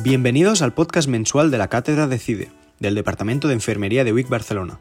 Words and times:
Bienvenidos 0.00 0.62
al 0.62 0.74
podcast 0.74 1.08
mensual 1.08 1.50
de 1.50 1.58
la 1.58 1.66
Cátedra 1.66 2.06
de 2.06 2.20
CIDE, 2.20 2.52
del 2.78 2.94
Departamento 2.94 3.48
de 3.48 3.54
Enfermería 3.54 4.04
de 4.04 4.12
WIC 4.12 4.28
Barcelona, 4.28 4.78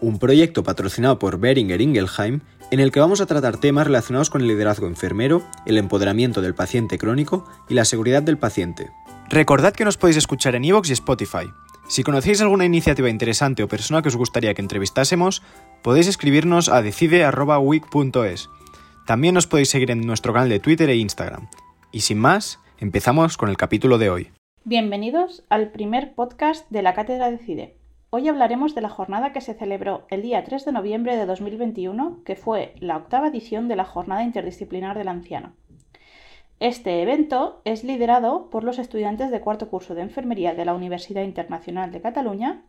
un 0.00 0.18
proyecto 0.18 0.64
patrocinado 0.64 1.20
por 1.20 1.38
Beringer 1.38 1.80
Ingelheim 1.80 2.40
en 2.72 2.80
el 2.80 2.90
que 2.90 2.98
vamos 2.98 3.20
a 3.20 3.26
tratar 3.26 3.58
temas 3.58 3.86
relacionados 3.86 4.28
con 4.28 4.40
el 4.40 4.48
liderazgo 4.48 4.88
enfermero, 4.88 5.44
el 5.66 5.78
empoderamiento 5.78 6.42
del 6.42 6.56
paciente 6.56 6.98
crónico 6.98 7.48
y 7.68 7.74
la 7.74 7.84
seguridad 7.84 8.24
del 8.24 8.38
paciente. 8.38 8.90
Recordad 9.28 9.72
que 9.72 9.84
nos 9.84 9.98
podéis 9.98 10.16
escuchar 10.16 10.56
en 10.56 10.64
iVoox 10.64 10.90
y 10.90 10.94
Spotify. 10.94 11.48
Si 11.86 12.02
conocéis 12.02 12.40
alguna 12.40 12.64
iniciativa 12.64 13.08
interesante 13.08 13.62
o 13.62 13.68
persona 13.68 14.02
que 14.02 14.08
os 14.08 14.16
gustaría 14.16 14.52
que 14.54 14.62
entrevistásemos, 14.62 15.44
podéis 15.84 16.08
escribirnos 16.08 16.68
a 16.68 16.82
decide.wic.es. 16.82 18.50
También 19.06 19.34
nos 19.34 19.46
podéis 19.46 19.68
seguir 19.68 19.92
en 19.92 20.00
nuestro 20.00 20.32
canal 20.32 20.48
de 20.48 20.58
Twitter 20.58 20.90
e 20.90 20.96
Instagram. 20.96 21.46
Y 21.92 22.00
sin 22.00 22.18
más, 22.18 22.58
empezamos 22.78 23.36
con 23.36 23.48
el 23.48 23.56
capítulo 23.56 23.98
de 23.98 24.10
hoy. 24.10 24.35
Bienvenidos 24.68 25.44
al 25.48 25.70
primer 25.70 26.16
podcast 26.16 26.68
de 26.70 26.82
la 26.82 26.92
Cátedra 26.92 27.30
Decide. 27.30 27.76
Hoy 28.10 28.26
hablaremos 28.26 28.74
de 28.74 28.80
la 28.80 28.88
jornada 28.88 29.32
que 29.32 29.40
se 29.40 29.54
celebró 29.54 30.06
el 30.10 30.22
día 30.22 30.42
3 30.42 30.64
de 30.64 30.72
noviembre 30.72 31.16
de 31.16 31.24
2021, 31.24 32.24
que 32.24 32.34
fue 32.34 32.74
la 32.80 32.96
octava 32.96 33.28
edición 33.28 33.68
de 33.68 33.76
la 33.76 33.84
Jornada 33.84 34.24
Interdisciplinar 34.24 34.98
del 34.98 35.06
Anciano. 35.06 35.52
Este 36.58 37.00
evento 37.00 37.60
es 37.64 37.84
liderado 37.84 38.50
por 38.50 38.64
los 38.64 38.80
estudiantes 38.80 39.30
de 39.30 39.40
cuarto 39.40 39.70
curso 39.70 39.94
de 39.94 40.02
enfermería 40.02 40.52
de 40.52 40.64
la 40.64 40.74
Universidad 40.74 41.22
Internacional 41.22 41.92
de 41.92 42.00
Cataluña 42.00 42.64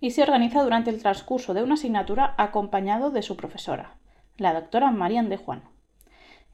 y 0.00 0.10
se 0.10 0.22
organiza 0.22 0.62
durante 0.62 0.90
el 0.90 1.00
transcurso 1.00 1.54
de 1.54 1.62
una 1.62 1.74
asignatura 1.74 2.34
acompañado 2.36 3.10
de 3.10 3.22
su 3.22 3.38
profesora, 3.38 3.96
la 4.36 4.52
doctora 4.52 4.90
Marian 4.90 5.30
de 5.30 5.38
Juan. 5.38 5.62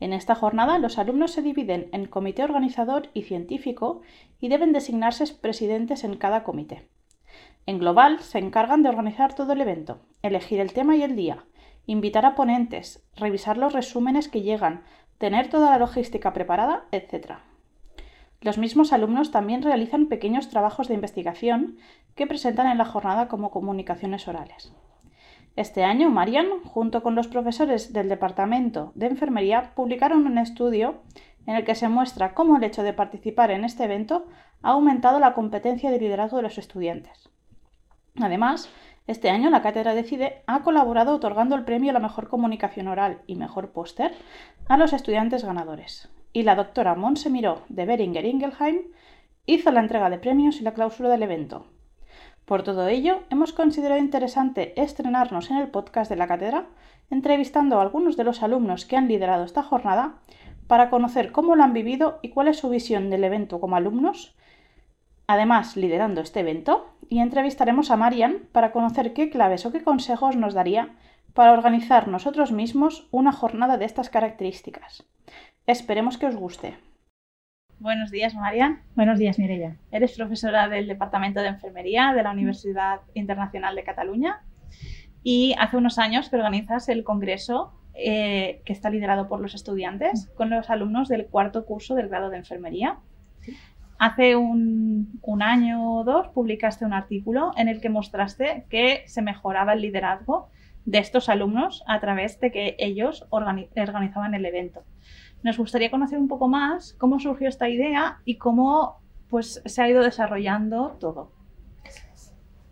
En 0.00 0.14
esta 0.14 0.34
jornada 0.34 0.78
los 0.78 0.98
alumnos 0.98 1.32
se 1.32 1.42
dividen 1.42 1.90
en 1.92 2.06
comité 2.06 2.42
organizador 2.42 3.10
y 3.12 3.22
científico 3.22 4.00
y 4.40 4.48
deben 4.48 4.72
designarse 4.72 5.26
presidentes 5.34 6.04
en 6.04 6.16
cada 6.16 6.42
comité. 6.42 6.88
En 7.66 7.78
global 7.78 8.20
se 8.20 8.38
encargan 8.38 8.82
de 8.82 8.88
organizar 8.88 9.34
todo 9.34 9.52
el 9.52 9.60
evento, 9.60 10.00
elegir 10.22 10.58
el 10.58 10.72
tema 10.72 10.96
y 10.96 11.02
el 11.02 11.16
día, 11.16 11.44
invitar 11.86 12.24
a 12.24 12.34
ponentes, 12.34 13.06
revisar 13.14 13.58
los 13.58 13.74
resúmenes 13.74 14.28
que 14.28 14.40
llegan, 14.40 14.84
tener 15.18 15.50
toda 15.50 15.70
la 15.70 15.78
logística 15.78 16.32
preparada, 16.32 16.86
etc. 16.92 17.34
Los 18.40 18.56
mismos 18.56 18.94
alumnos 18.94 19.30
también 19.30 19.62
realizan 19.62 20.06
pequeños 20.06 20.48
trabajos 20.48 20.88
de 20.88 20.94
investigación 20.94 21.76
que 22.14 22.26
presentan 22.26 22.68
en 22.68 22.78
la 22.78 22.86
jornada 22.86 23.28
como 23.28 23.50
comunicaciones 23.50 24.26
orales. 24.28 24.72
Este 25.56 25.84
año, 25.84 26.10
Marian, 26.10 26.46
junto 26.64 27.02
con 27.02 27.14
los 27.14 27.28
profesores 27.28 27.92
del 27.92 28.08
Departamento 28.08 28.92
de 28.94 29.06
Enfermería, 29.06 29.72
publicaron 29.74 30.26
un 30.26 30.38
estudio 30.38 31.02
en 31.46 31.56
el 31.56 31.64
que 31.64 31.74
se 31.74 31.88
muestra 31.88 32.34
cómo 32.34 32.56
el 32.56 32.64
hecho 32.64 32.82
de 32.82 32.92
participar 32.92 33.50
en 33.50 33.64
este 33.64 33.84
evento 33.84 34.26
ha 34.62 34.70
aumentado 34.70 35.18
la 35.18 35.34
competencia 35.34 35.90
de 35.90 35.98
liderazgo 35.98 36.36
de 36.36 36.44
los 36.44 36.58
estudiantes. 36.58 37.30
Además, 38.20 38.70
este 39.06 39.30
año 39.30 39.50
la 39.50 39.62
cátedra 39.62 39.94
Decide 39.94 40.42
ha 40.46 40.62
colaborado 40.62 41.14
otorgando 41.14 41.56
el 41.56 41.64
premio 41.64 41.90
a 41.90 41.94
la 41.94 42.00
mejor 42.00 42.28
comunicación 42.28 42.86
oral 42.86 43.22
y 43.26 43.34
mejor 43.34 43.72
póster 43.72 44.14
a 44.68 44.76
los 44.76 44.92
estudiantes 44.92 45.44
ganadores. 45.44 46.10
Y 46.32 46.44
la 46.44 46.54
doctora 46.54 46.94
Monse 46.94 47.28
Miró 47.28 47.62
de 47.68 47.86
Beringer 47.86 48.24
Ingelheim 48.24 48.82
hizo 49.46 49.72
la 49.72 49.80
entrega 49.80 50.10
de 50.10 50.18
premios 50.18 50.60
y 50.60 50.62
la 50.62 50.74
clausura 50.74 51.08
del 51.08 51.24
evento, 51.24 51.66
por 52.50 52.64
todo 52.64 52.88
ello, 52.88 53.20
hemos 53.30 53.52
considerado 53.52 54.00
interesante 54.00 54.72
estrenarnos 54.82 55.52
en 55.52 55.58
el 55.58 55.68
podcast 55.68 56.10
de 56.10 56.16
la 56.16 56.26
cátedra, 56.26 56.66
entrevistando 57.08 57.78
a 57.78 57.82
algunos 57.82 58.16
de 58.16 58.24
los 58.24 58.42
alumnos 58.42 58.86
que 58.86 58.96
han 58.96 59.06
liderado 59.06 59.44
esta 59.44 59.62
jornada 59.62 60.16
para 60.66 60.90
conocer 60.90 61.30
cómo 61.30 61.54
lo 61.54 61.62
han 61.62 61.72
vivido 61.72 62.18
y 62.22 62.30
cuál 62.30 62.48
es 62.48 62.58
su 62.58 62.68
visión 62.68 63.08
del 63.08 63.22
evento 63.22 63.60
como 63.60 63.76
alumnos, 63.76 64.34
además 65.28 65.76
liderando 65.76 66.22
este 66.22 66.40
evento, 66.40 66.88
y 67.08 67.20
entrevistaremos 67.20 67.92
a 67.92 67.96
Marian 67.96 68.48
para 68.50 68.72
conocer 68.72 69.12
qué 69.12 69.30
claves 69.30 69.64
o 69.64 69.70
qué 69.70 69.84
consejos 69.84 70.34
nos 70.34 70.52
daría 70.52 70.96
para 71.34 71.52
organizar 71.52 72.08
nosotros 72.08 72.50
mismos 72.50 73.06
una 73.12 73.30
jornada 73.30 73.76
de 73.76 73.84
estas 73.84 74.10
características. 74.10 75.04
Esperemos 75.68 76.18
que 76.18 76.26
os 76.26 76.34
guste. 76.34 76.89
Buenos 77.80 78.10
días, 78.10 78.34
Marian. 78.34 78.82
Buenos 78.94 79.18
días, 79.18 79.38
Mireya. 79.38 79.78
Eres 79.90 80.14
profesora 80.14 80.68
del 80.68 80.86
Departamento 80.86 81.40
de 81.40 81.48
Enfermería 81.48 82.12
de 82.14 82.22
la 82.22 82.32
Universidad 82.32 83.00
Internacional 83.14 83.74
de 83.74 83.84
Cataluña 83.84 84.42
y 85.22 85.54
hace 85.58 85.78
unos 85.78 85.98
años 85.98 86.28
que 86.28 86.36
organizas 86.36 86.90
el 86.90 87.04
congreso 87.04 87.72
eh, 87.94 88.60
que 88.66 88.74
está 88.74 88.90
liderado 88.90 89.28
por 89.28 89.40
los 89.40 89.54
estudiantes 89.54 90.30
con 90.34 90.50
los 90.50 90.68
alumnos 90.68 91.08
del 91.08 91.24
cuarto 91.24 91.64
curso 91.64 91.94
del 91.94 92.10
grado 92.10 92.28
de 92.28 92.36
enfermería. 92.36 92.98
Hace 93.98 94.36
un, 94.36 95.18
año 95.40 96.00
o 96.00 96.04
dos 96.04 96.28
publicaste 96.28 96.84
un 96.84 96.92
artículo 96.92 97.52
en 97.56 97.68
el 97.68 97.80
que 97.80 97.88
mostraste 97.88 98.66
que 98.68 99.04
se 99.06 99.22
mejoraba 99.22 99.72
el 99.72 99.80
liderazgo 99.80 100.50
de 100.84 100.98
estos 100.98 101.30
alumnos 101.30 101.82
a 101.86 101.98
través 101.98 102.40
de 102.40 102.52
que 102.52 102.76
ellos 102.78 103.26
organizaban 103.30 104.34
el 104.34 104.44
evento. 104.44 104.84
Nos 105.42 105.56
gustaría 105.56 105.90
conocer 105.90 106.18
un 106.18 106.28
poco 106.28 106.48
más 106.48 106.94
cómo 106.98 107.18
surgió 107.18 107.48
esta 107.48 107.68
idea 107.68 108.18
y 108.24 108.36
cómo 108.36 108.96
pues, 109.28 109.62
se 109.64 109.82
ha 109.82 109.88
ido 109.88 110.02
desarrollando 110.02 110.96
todo. 111.00 111.30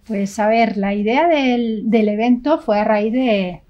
Pues 0.06 0.38
a 0.38 0.48
ver, 0.48 0.76
la 0.76 0.94
idea 0.94 1.28
del, 1.28 2.08
evento 2.08 2.58
fue 2.58 2.80
a 2.80 2.84
raíz 2.84 3.12
de, 3.12 3.62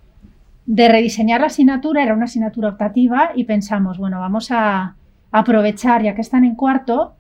rediseñar 0.67 1.41
la 1.41 1.49
asignatura, 1.49 2.03
era 2.03 2.15
una 2.15 2.27
asignatura 2.27 2.69
optativa 2.69 3.33
y 3.35 3.45
pensamos, 3.45 3.99
bueno, 3.99 4.21
vamos 4.21 4.51
a 4.51 4.95
aprovechar, 5.33 6.03
ya 6.03 6.15
que 6.15 6.21
están 6.21 6.45
en 6.45 6.55
cuarto, 6.55 7.17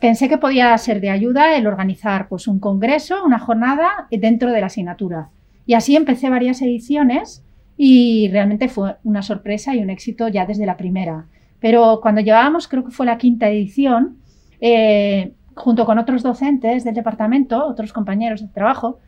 pensé 0.00 0.28
que 0.28 0.38
podía 0.38 0.76
ser 0.78 1.00
de 1.00 1.10
ayuda 1.10 1.56
el 1.56 1.66
organizar 1.66 2.28
pues, 2.28 2.48
un 2.48 2.58
congreso, 2.58 3.24
una 3.24 3.38
jornada 3.38 4.06
dentro 4.10 4.52
de 4.52 4.60
la 4.60 4.66
asignatura. 4.66 5.28
Y 5.66 5.74
así 5.74 5.94
empecé 5.94 6.30
varias 6.30 6.62
ediciones 6.62 7.43
y 7.76 8.28
realmente 8.30 8.68
fue 8.68 8.96
una 9.04 9.22
sorpresa 9.22 9.74
y 9.74 9.82
un 9.82 9.90
éxito 9.90 10.28
ya 10.28 10.46
desde 10.46 10.66
la 10.66 10.76
primera. 10.76 11.26
Pero 11.60 12.00
cuando 12.02 12.20
llevábamos, 12.20 12.68
creo 12.68 12.84
que 12.84 12.90
fue 12.90 13.06
la 13.06 13.18
quinta 13.18 13.48
edición, 13.48 14.18
eh, 14.60 15.32
junto 15.54 15.84
con 15.86 15.98
otros 15.98 16.22
docentes 16.22 16.84
del 16.84 16.94
departamento, 16.94 17.66
otros 17.66 17.92
compañeros 17.92 18.42
de 18.42 18.48
trabajo, 18.48 18.98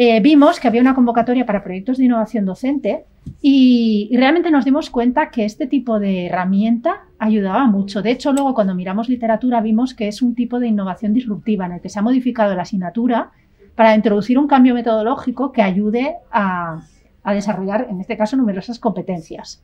eh, 0.00 0.20
vimos 0.20 0.60
que 0.60 0.68
había 0.68 0.80
una 0.80 0.94
convocatoria 0.94 1.44
para 1.44 1.64
proyectos 1.64 1.98
de 1.98 2.04
innovación 2.04 2.44
docente 2.44 3.04
y, 3.42 4.08
realmente 4.16 4.48
nos 4.50 4.64
dimos 4.64 4.90
cuenta 4.90 5.30
que 5.30 5.44
este 5.44 5.66
tipo 5.66 5.98
de 5.98 6.26
herramienta 6.26 7.02
ayudaba 7.18 7.66
mucho. 7.66 8.00
De 8.00 8.12
hecho, 8.12 8.32
luego 8.32 8.54
cuando 8.54 8.76
miramos 8.76 9.08
literatura 9.08 9.60
vimos 9.60 9.94
que 9.94 10.06
es 10.06 10.22
un 10.22 10.36
tipo 10.36 10.60
de 10.60 10.68
innovación 10.68 11.14
disruptiva 11.14 11.66
en 11.66 11.72
el 11.72 11.80
que 11.80 11.88
se 11.88 11.98
ha 11.98 12.02
modificado 12.02 12.54
la 12.54 12.62
asignatura 12.62 13.32
para 13.74 13.94
introducir 13.96 14.38
un 14.38 14.46
cambio 14.46 14.72
metodológico 14.72 15.50
que 15.50 15.62
ayude 15.62 16.14
a, 16.30 16.80
a 17.28 17.34
desarrollar, 17.34 17.86
en 17.90 18.00
este 18.00 18.16
caso, 18.16 18.36
numerosas 18.36 18.78
competencias. 18.78 19.62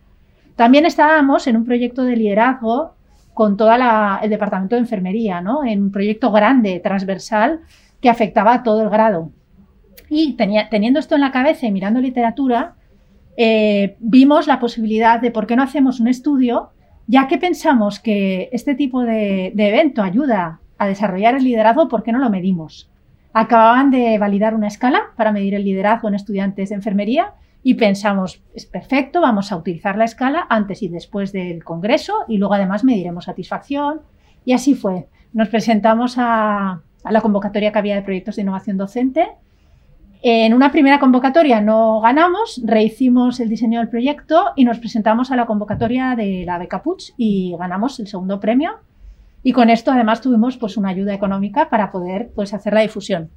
También 0.56 0.86
estábamos 0.86 1.47
en 1.47 1.56
un 1.56 1.64
proyecto 1.64 2.04
de 2.04 2.16
liderazgo 2.16 2.94
con 3.32 3.56
todo 3.56 3.72
el 3.72 4.30
departamento 4.30 4.76
de 4.76 4.82
enfermería, 4.82 5.41
¿no? 5.41 5.64
en 5.64 5.82
un 5.82 5.91
proyecto 5.91 6.30
grande, 6.30 6.80
transversal, 6.80 7.60
que 8.00 8.08
afectaba 8.08 8.54
a 8.54 8.62
todo 8.62 8.82
el 8.82 8.91
grado. 8.91 9.30
Y 10.08 10.34
teniendo 10.34 11.00
esto 11.00 11.16
en 11.16 11.22
la 11.22 11.32
cabeza 11.32 11.66
y 11.66 11.72
mirando 11.72 12.00
literatura, 12.00 12.75
eh, 13.36 13.96
vimos 13.98 14.46
la 14.46 14.60
posibilidad 14.60 15.20
de 15.20 15.32
por 15.32 15.46
qué 15.46 15.56
no 15.56 15.64
hacemos 15.64 15.98
un 15.98 16.06
estudio, 16.06 16.70
ya 17.08 17.26
que 17.26 17.38
pensamos 17.38 17.98
que 17.98 18.48
este 18.52 18.76
tipo 18.76 19.02
de, 19.02 19.50
de 19.54 19.69
evento 19.69 20.02
ayuda 20.02 20.60
a 20.78 20.86
desarrollar 20.86 21.34
el 21.34 21.44
liderazgo, 21.44 21.88
¿por 21.88 22.04
qué 22.04 22.12
no 22.12 22.20
lo 22.20 22.31
medimos? 22.31 22.91
Acababan 23.32 23.91
de 23.91 24.16
validar 24.19 24.54
una 24.54 24.69
escala 24.69 25.00
para 25.16 25.32
medir 25.32 25.54
el 25.54 25.64
liderazgo 25.64 26.06
en 26.06 26.14
estudiantes 26.14 26.69
de 26.69 26.76
enfermería 26.76 27.32
y 27.66 27.75
pensamos, 27.75 28.42
es 28.55 28.66
perfecto, 28.66 29.22
vamos 29.22 29.50
a 29.50 29.56
utilizar 29.56 29.96
la 29.96 30.05
escala 30.05 30.46
antes 30.50 30.82
y 30.82 30.88
después 30.88 31.32
del 31.32 31.64
Congreso 31.64 32.12
y 32.28 32.37
luego 32.37 32.52
además 32.52 32.84
mediremos 32.84 33.25
satisfacción. 33.25 34.02
Y 34.44 34.52
así 34.52 34.75
fue. 34.75 35.08
Nos 35.32 35.49
presentamos 35.49 36.16
a, 36.19 36.82
la 37.08 37.20
convocatoria 37.22 37.72
que 37.72 37.78
había 37.78 37.94
de 37.94 38.02
proyectos 38.02 38.37
de 38.37 38.43
innovación 38.43 38.76
docente. 38.76 39.28
En 40.20 40.52
una 40.52 40.70
primera 40.70 41.00
convocatoria 41.00 41.62
no 41.62 42.02
ganamos, 42.02 42.61
rehicimos 42.66 43.40
el 43.40 43.49
diseño 43.49 43.81
del 43.81 43.88
proyecto 43.88 44.52
y 44.56 44.67
nos 44.67 44.78
presentamos 44.78 45.31
a 45.31 45.37
la 45.37 45.46
convocatoria 45.46 46.14
de 46.17 46.44
la 46.44 46.58
beca 46.58 46.82
Puig 46.82 47.14
y 47.17 47.56
ganamos 47.58 47.99
el 47.99 48.08
segundo 48.08 48.40
premio. 48.40 48.72
Y 49.43 49.55
con 49.55 49.70
esto 49.70 49.90
además 49.90 50.20
tuvimos 50.20 50.58
pues 50.58 50.76
una 50.76 50.90
ayuda 50.90 51.14
económica 51.14 51.70
para 51.70 51.90
poder 51.90 52.31
pues 52.34 52.52
hacer 52.52 52.75
la 52.75 52.82
difusión. 52.82 53.31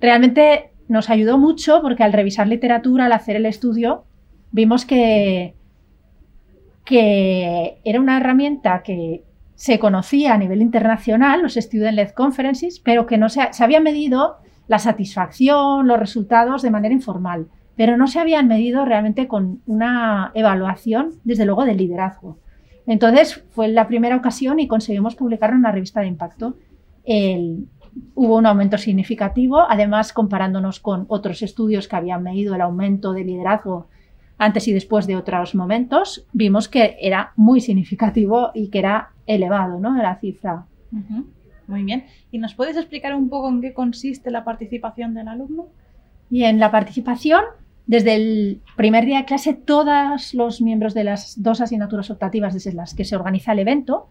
Realmente 0.00 0.71
nos 0.92 1.10
ayudó 1.10 1.38
mucho 1.38 1.80
porque 1.80 2.04
al 2.04 2.12
revisar 2.12 2.46
literatura, 2.46 3.06
al 3.06 3.12
hacer 3.12 3.36
el 3.36 3.46
estudio, 3.46 4.04
vimos 4.50 4.84
que, 4.84 5.56
que 6.84 7.78
era 7.82 7.98
una 7.98 8.18
herramienta 8.18 8.82
que 8.82 9.24
se 9.54 9.78
conocía 9.78 10.34
a 10.34 10.38
nivel 10.38 10.60
internacional, 10.60 11.42
los 11.42 11.56
Student-Led 11.56 12.10
Conferences, 12.10 12.78
pero 12.78 13.06
que 13.06 13.16
no 13.16 13.30
se, 13.30 13.40
se 13.52 13.64
había 13.64 13.80
medido 13.80 14.36
la 14.68 14.78
satisfacción, 14.78 15.88
los 15.88 15.98
resultados 15.98 16.60
de 16.60 16.70
manera 16.70 16.94
informal, 16.94 17.48
pero 17.74 17.96
no 17.96 18.06
se 18.06 18.20
habían 18.20 18.46
medido 18.46 18.84
realmente 18.84 19.26
con 19.26 19.62
una 19.66 20.30
evaluación, 20.34 21.14
desde 21.24 21.46
luego, 21.46 21.64
del 21.64 21.78
liderazgo. 21.78 22.38
Entonces 22.86 23.42
fue 23.50 23.68
la 23.68 23.88
primera 23.88 24.16
ocasión 24.16 24.60
y 24.60 24.68
conseguimos 24.68 25.14
publicarlo 25.14 25.54
en 25.54 25.60
una 25.60 25.72
revista 25.72 26.00
de 26.00 26.08
impacto. 26.08 26.56
Hubo 28.14 28.36
un 28.36 28.46
aumento 28.46 28.78
significativo, 28.78 29.60
además 29.68 30.12
comparándonos 30.12 30.80
con 30.80 31.06
otros 31.08 31.42
estudios 31.42 31.88
que 31.88 31.96
habían 31.96 32.22
medido 32.22 32.54
el 32.54 32.60
aumento 32.60 33.12
de 33.12 33.24
liderazgo 33.24 33.88
antes 34.38 34.66
y 34.66 34.72
después 34.72 35.06
de 35.06 35.16
otros 35.16 35.54
momentos, 35.54 36.26
vimos 36.32 36.68
que 36.68 36.96
era 37.00 37.32
muy 37.36 37.60
significativo 37.60 38.50
y 38.54 38.68
que 38.68 38.80
era 38.80 39.10
elevado, 39.26 39.78
¿no? 39.78 39.96
La 39.96 40.16
cifra. 40.16 40.66
Muy 41.68 41.84
bien. 41.84 42.06
¿Y 42.32 42.38
nos 42.38 42.54
puedes 42.54 42.76
explicar 42.76 43.14
un 43.14 43.28
poco 43.28 43.48
en 43.48 43.60
qué 43.60 43.72
consiste 43.72 44.30
la 44.30 44.44
participación 44.44 45.14
del 45.14 45.28
alumno? 45.28 45.68
Y 46.28 46.44
en 46.44 46.58
la 46.58 46.70
participación, 46.70 47.44
desde 47.86 48.14
el 48.16 48.60
primer 48.76 49.04
día 49.04 49.18
de 49.18 49.24
clase, 49.26 49.54
todos 49.54 50.34
los 50.34 50.60
miembros 50.60 50.92
de 50.92 51.04
las 51.04 51.40
dos 51.40 51.60
asignaturas 51.60 52.10
optativas 52.10 52.54
desde 52.54 52.72
las 52.72 52.94
que 52.94 53.04
se 53.04 53.14
organiza 53.14 53.52
el 53.52 53.60
evento 53.60 54.08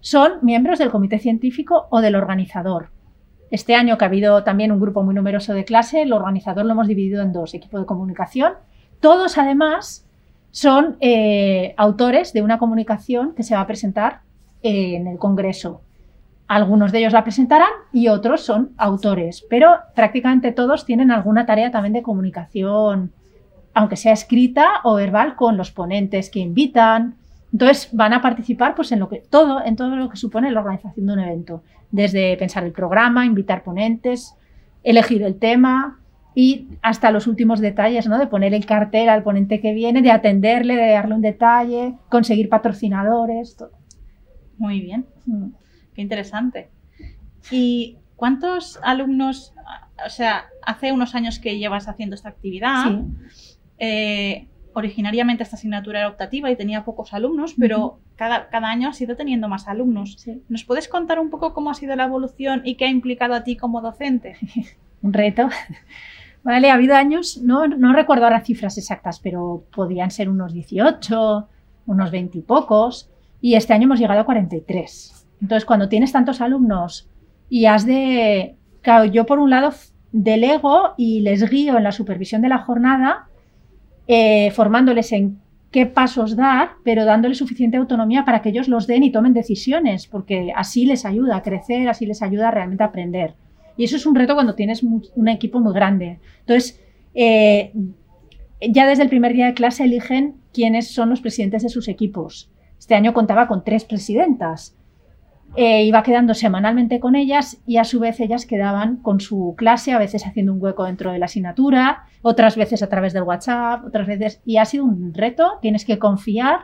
son 0.00 0.32
miembros 0.42 0.78
del 0.78 0.90
comité 0.90 1.18
científico 1.18 1.86
o 1.90 2.00
del 2.00 2.14
organizador. 2.14 2.90
Este 3.52 3.74
año 3.74 3.98
que 3.98 4.04
ha 4.06 4.08
habido 4.08 4.44
también 4.44 4.72
un 4.72 4.80
grupo 4.80 5.02
muy 5.02 5.14
numeroso 5.14 5.52
de 5.52 5.66
clase, 5.66 6.00
el 6.00 6.14
organizador 6.14 6.64
lo 6.64 6.72
hemos 6.72 6.88
dividido 6.88 7.20
en 7.20 7.34
dos, 7.34 7.52
equipo 7.52 7.78
de 7.78 7.84
comunicación. 7.84 8.54
Todos 8.98 9.36
además 9.36 10.06
son 10.50 10.96
eh, 11.00 11.74
autores 11.76 12.32
de 12.32 12.40
una 12.40 12.58
comunicación 12.58 13.34
que 13.34 13.42
se 13.42 13.54
va 13.54 13.60
a 13.60 13.66
presentar 13.66 14.20
en 14.62 15.06
el 15.06 15.18
Congreso. 15.18 15.82
Algunos 16.48 16.92
de 16.92 17.00
ellos 17.00 17.12
la 17.12 17.24
presentarán 17.24 17.68
y 17.92 18.08
otros 18.08 18.40
son 18.40 18.70
autores, 18.78 19.44
pero 19.50 19.76
prácticamente 19.94 20.52
todos 20.52 20.86
tienen 20.86 21.10
alguna 21.10 21.44
tarea 21.44 21.70
también 21.70 21.92
de 21.92 22.02
comunicación, 22.02 23.12
aunque 23.74 23.96
sea 23.96 24.14
escrita 24.14 24.80
o 24.82 24.94
verbal, 24.94 25.36
con 25.36 25.58
los 25.58 25.72
ponentes 25.72 26.30
que 26.30 26.40
invitan. 26.40 27.16
Entonces 27.52 27.90
van 27.92 28.14
a 28.14 28.22
participar 28.22 28.74
pues, 28.74 28.92
en 28.92 29.00
lo 29.00 29.08
que, 29.08 29.22
todo, 29.28 29.64
en 29.64 29.76
todo 29.76 29.94
lo 29.94 30.08
que 30.08 30.16
supone 30.16 30.50
la 30.50 30.60
organización 30.60 31.06
de 31.06 31.12
un 31.12 31.20
evento, 31.20 31.62
desde 31.90 32.36
pensar 32.36 32.64
el 32.64 32.72
programa, 32.72 33.26
invitar 33.26 33.62
ponentes, 33.62 34.34
elegir 34.82 35.22
el 35.22 35.38
tema 35.38 36.00
y 36.34 36.68
hasta 36.80 37.10
los 37.10 37.26
últimos 37.26 37.60
detalles, 37.60 38.08
¿no? 38.08 38.18
De 38.18 38.26
poner 38.26 38.54
el 38.54 38.64
cartel 38.64 39.10
al 39.10 39.22
ponente 39.22 39.60
que 39.60 39.74
viene, 39.74 40.00
de 40.00 40.10
atenderle, 40.10 40.76
de 40.76 40.92
darle 40.92 41.14
un 41.14 41.20
detalle, 41.20 41.94
conseguir 42.08 42.48
patrocinadores, 42.48 43.56
todo. 43.56 43.70
Muy 44.56 44.80
bien. 44.80 45.06
Mm. 45.26 45.48
Qué 45.94 46.00
interesante. 46.00 46.70
¿Y 47.50 47.98
cuántos 48.16 48.80
alumnos, 48.82 49.52
o 50.06 50.08
sea, 50.08 50.46
hace 50.64 50.90
unos 50.92 51.14
años 51.14 51.38
que 51.38 51.58
llevas 51.58 51.86
haciendo 51.86 52.14
esta 52.14 52.30
actividad? 52.30 53.02
Eh, 53.78 54.48
originariamente 54.74 55.42
esta 55.42 55.56
asignatura 55.56 56.00
era 56.00 56.08
optativa 56.08 56.50
y 56.50 56.56
tenía 56.56 56.84
pocos 56.84 57.12
alumnos, 57.12 57.54
pero 57.58 57.98
cada, 58.16 58.48
cada, 58.48 58.68
año 58.68 58.88
has 58.88 59.00
ido 59.00 59.16
teniendo 59.16 59.48
más 59.48 59.68
alumnos. 59.68 60.16
¿Nos 60.48 60.64
puedes 60.64 60.88
contar 60.88 61.18
un 61.18 61.30
poco 61.30 61.54
cómo 61.54 61.70
ha 61.70 61.74
sido 61.74 61.96
la 61.96 62.04
evolución 62.04 62.62
y 62.64 62.76
qué 62.76 62.86
ha 62.86 62.90
implicado 62.90 63.34
a 63.34 63.44
ti 63.44 63.56
como 63.56 63.80
docente? 63.80 64.36
un 65.02 65.12
reto. 65.12 65.48
Vale, 66.44 66.70
ha 66.70 66.74
habido 66.74 66.96
años, 66.96 67.40
no, 67.42 67.68
no 67.68 67.92
recuerdo 67.92 68.24
ahora 68.24 68.40
cifras 68.40 68.76
exactas, 68.76 69.20
pero 69.20 69.64
podían 69.74 70.10
ser 70.10 70.28
unos 70.28 70.52
18, 70.52 71.48
unos 71.86 72.10
20 72.10 72.38
y 72.38 72.42
pocos, 72.42 73.10
y 73.40 73.54
este 73.54 73.72
año 73.74 73.84
hemos 73.84 74.00
llegado 74.00 74.20
a 74.20 74.24
43. 74.24 75.26
Entonces, 75.40 75.64
cuando 75.64 75.88
tienes 75.88 76.10
tantos 76.12 76.40
alumnos 76.40 77.08
y 77.48 77.66
has 77.66 77.86
de, 77.86 78.56
claro, 78.80 79.04
yo 79.04 79.24
por 79.24 79.38
un 79.38 79.50
lado 79.50 79.72
delego 80.10 80.94
y 80.96 81.20
les 81.20 81.48
guío 81.48 81.76
en 81.76 81.84
la 81.84 81.92
supervisión 81.92 82.42
de 82.42 82.48
la 82.48 82.58
jornada, 82.58 83.28
eh, 84.06 84.50
formándoles 84.52 85.12
en 85.12 85.38
qué 85.70 85.86
pasos 85.86 86.36
dar, 86.36 86.72
pero 86.84 87.04
dándoles 87.04 87.38
suficiente 87.38 87.78
autonomía 87.78 88.24
para 88.24 88.42
que 88.42 88.50
ellos 88.50 88.68
los 88.68 88.86
den 88.86 89.02
y 89.02 89.10
tomen 89.10 89.32
decisiones, 89.32 90.06
porque 90.06 90.52
así 90.54 90.84
les 90.84 91.04
ayuda 91.06 91.36
a 91.36 91.42
crecer, 91.42 91.88
así 91.88 92.04
les 92.06 92.22
ayuda 92.22 92.50
realmente 92.50 92.82
a 92.82 92.88
aprender. 92.88 93.34
Y 93.76 93.84
eso 93.84 93.96
es 93.96 94.04
un 94.04 94.14
reto 94.14 94.34
cuando 94.34 94.54
tienes 94.54 94.82
un 94.82 95.28
equipo 95.28 95.60
muy 95.60 95.72
grande. 95.72 96.18
Entonces, 96.40 96.78
eh, 97.14 97.72
ya 98.60 98.86
desde 98.86 99.02
el 99.02 99.08
primer 99.08 99.32
día 99.32 99.46
de 99.46 99.54
clase 99.54 99.84
eligen 99.84 100.36
quiénes 100.52 100.88
son 100.92 101.10
los 101.10 101.20
presidentes 101.20 101.62
de 101.62 101.68
sus 101.68 101.88
equipos. 101.88 102.50
Este 102.78 102.94
año 102.94 103.12
contaba 103.12 103.48
con 103.48 103.64
tres 103.64 103.84
presidentas. 103.84 104.76
Eh, 105.54 105.84
iba 105.84 106.02
quedando 106.02 106.32
semanalmente 106.32 106.98
con 106.98 107.14
ellas 107.14 107.60
y 107.66 107.76
a 107.76 107.84
su 107.84 108.00
vez 108.00 108.20
ellas 108.20 108.46
quedaban 108.46 108.96
con 108.96 109.20
su 109.20 109.54
clase, 109.56 109.92
a 109.92 109.98
veces 109.98 110.26
haciendo 110.26 110.52
un 110.52 110.62
hueco 110.62 110.84
dentro 110.84 111.12
de 111.12 111.18
la 111.18 111.26
asignatura, 111.26 112.04
otras 112.22 112.56
veces 112.56 112.82
a 112.82 112.88
través 112.88 113.12
del 113.12 113.24
WhatsApp, 113.24 113.84
otras 113.84 114.06
veces... 114.06 114.40
Y 114.46 114.56
ha 114.56 114.64
sido 114.64 114.84
un 114.84 115.12
reto, 115.12 115.58
tienes 115.60 115.84
que 115.84 115.98
confiar, 115.98 116.60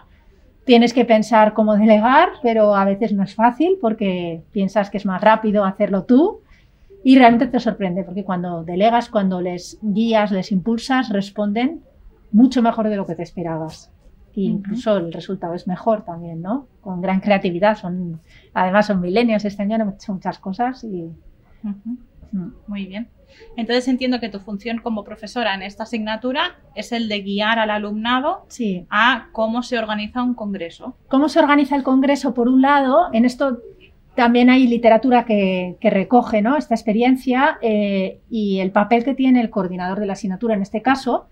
tienes 0.65 0.95
que 0.95 1.05
pensar 1.05 1.53
cómo 1.53 1.77
delegar, 1.77 2.31
pero 2.43 2.75
a 2.75 2.87
veces 2.87 3.13
no 3.13 3.25
es 3.25 3.35
fácil 3.35 3.77
porque 3.79 4.43
piensas 4.53 4.89
que 4.89 4.97
es 4.97 5.05
más 5.05 5.21
rápido 5.21 5.67
hacerlo 5.67 6.05
tú 6.05 6.41
y 7.05 7.17
realmente 7.19 7.47
te 7.47 7.61
sorprende 7.61 8.05
porque 8.05 8.25
cuando 8.25 8.65
delegas, 8.65 9.11
cuando 9.11 9.43
les 9.43 9.79
guías, 9.83 10.33
les 10.33 10.51
impulsas, 10.51 11.11
responden 11.11 11.83
mucho 12.33 12.63
mejor 12.63 12.89
de 12.89 12.97
lo 12.97 13.07
que 13.07 13.15
te 13.15 13.23
esperabas 13.23 13.93
incluso 14.45 14.97
el 14.97 15.13
resultado 15.13 15.55
es 15.55 15.67
mejor 15.67 16.05
también, 16.05 16.43
¿no? 16.43 16.67
Con 16.81 17.01
gran 17.01 17.21
creatividad. 17.21 17.77
Son, 17.77 18.21
además 18.55 18.87
son 18.87 19.01
milenios, 19.01 19.45
este 19.45 19.63
año 19.63 19.77
han 19.77 19.91
hecho 19.91 20.13
muchas 20.13 20.39
cosas 20.39 20.85
y... 20.85 21.11
Mm. 21.63 22.51
Muy 22.67 22.87
bien. 22.87 23.09
Entonces 23.57 23.89
entiendo 23.89 24.21
que 24.21 24.29
tu 24.29 24.41
función 24.41 24.79
como 24.79 25.05
profesora 25.05 25.55
en 25.55 25.63
esta 25.63 25.85
asignatura 25.85 26.57
es 26.75 26.93
el 26.93 27.09
de 27.09 27.21
guiar 27.21 27.59
al 27.59 27.71
alumnado 27.71 28.47
a 28.91 29.29
cómo 29.33 29.63
se 29.63 29.79
organiza 29.79 30.23
un 30.23 30.35
congreso. 30.35 30.97
¿Cómo 31.09 31.29
se 31.29 31.39
organiza 31.39 31.77
el 31.77 31.83
congreso? 31.83 32.35
Por 32.35 32.49
un 32.49 32.63
lado, 32.63 33.09
en 33.13 33.25
esto 33.25 33.59
también 34.15 34.51
hay 34.51 34.67
literatura 34.67 35.25
que, 35.25 35.77
recoge 35.81 36.43
¿no? 36.43 36.57
esta 36.57 36.75
experiencia 36.75 37.59
eh, 37.63 38.21
y 38.29 38.59
el 38.59 38.73
papel 38.73 39.05
que 39.05 39.15
tiene 39.15 39.41
el 39.41 39.51
coordinador 39.51 40.01
de 40.01 40.07
la 40.07 40.15
asignatura 40.15 40.55
en 40.55 40.63
este 40.63 40.83
caso 40.83 41.29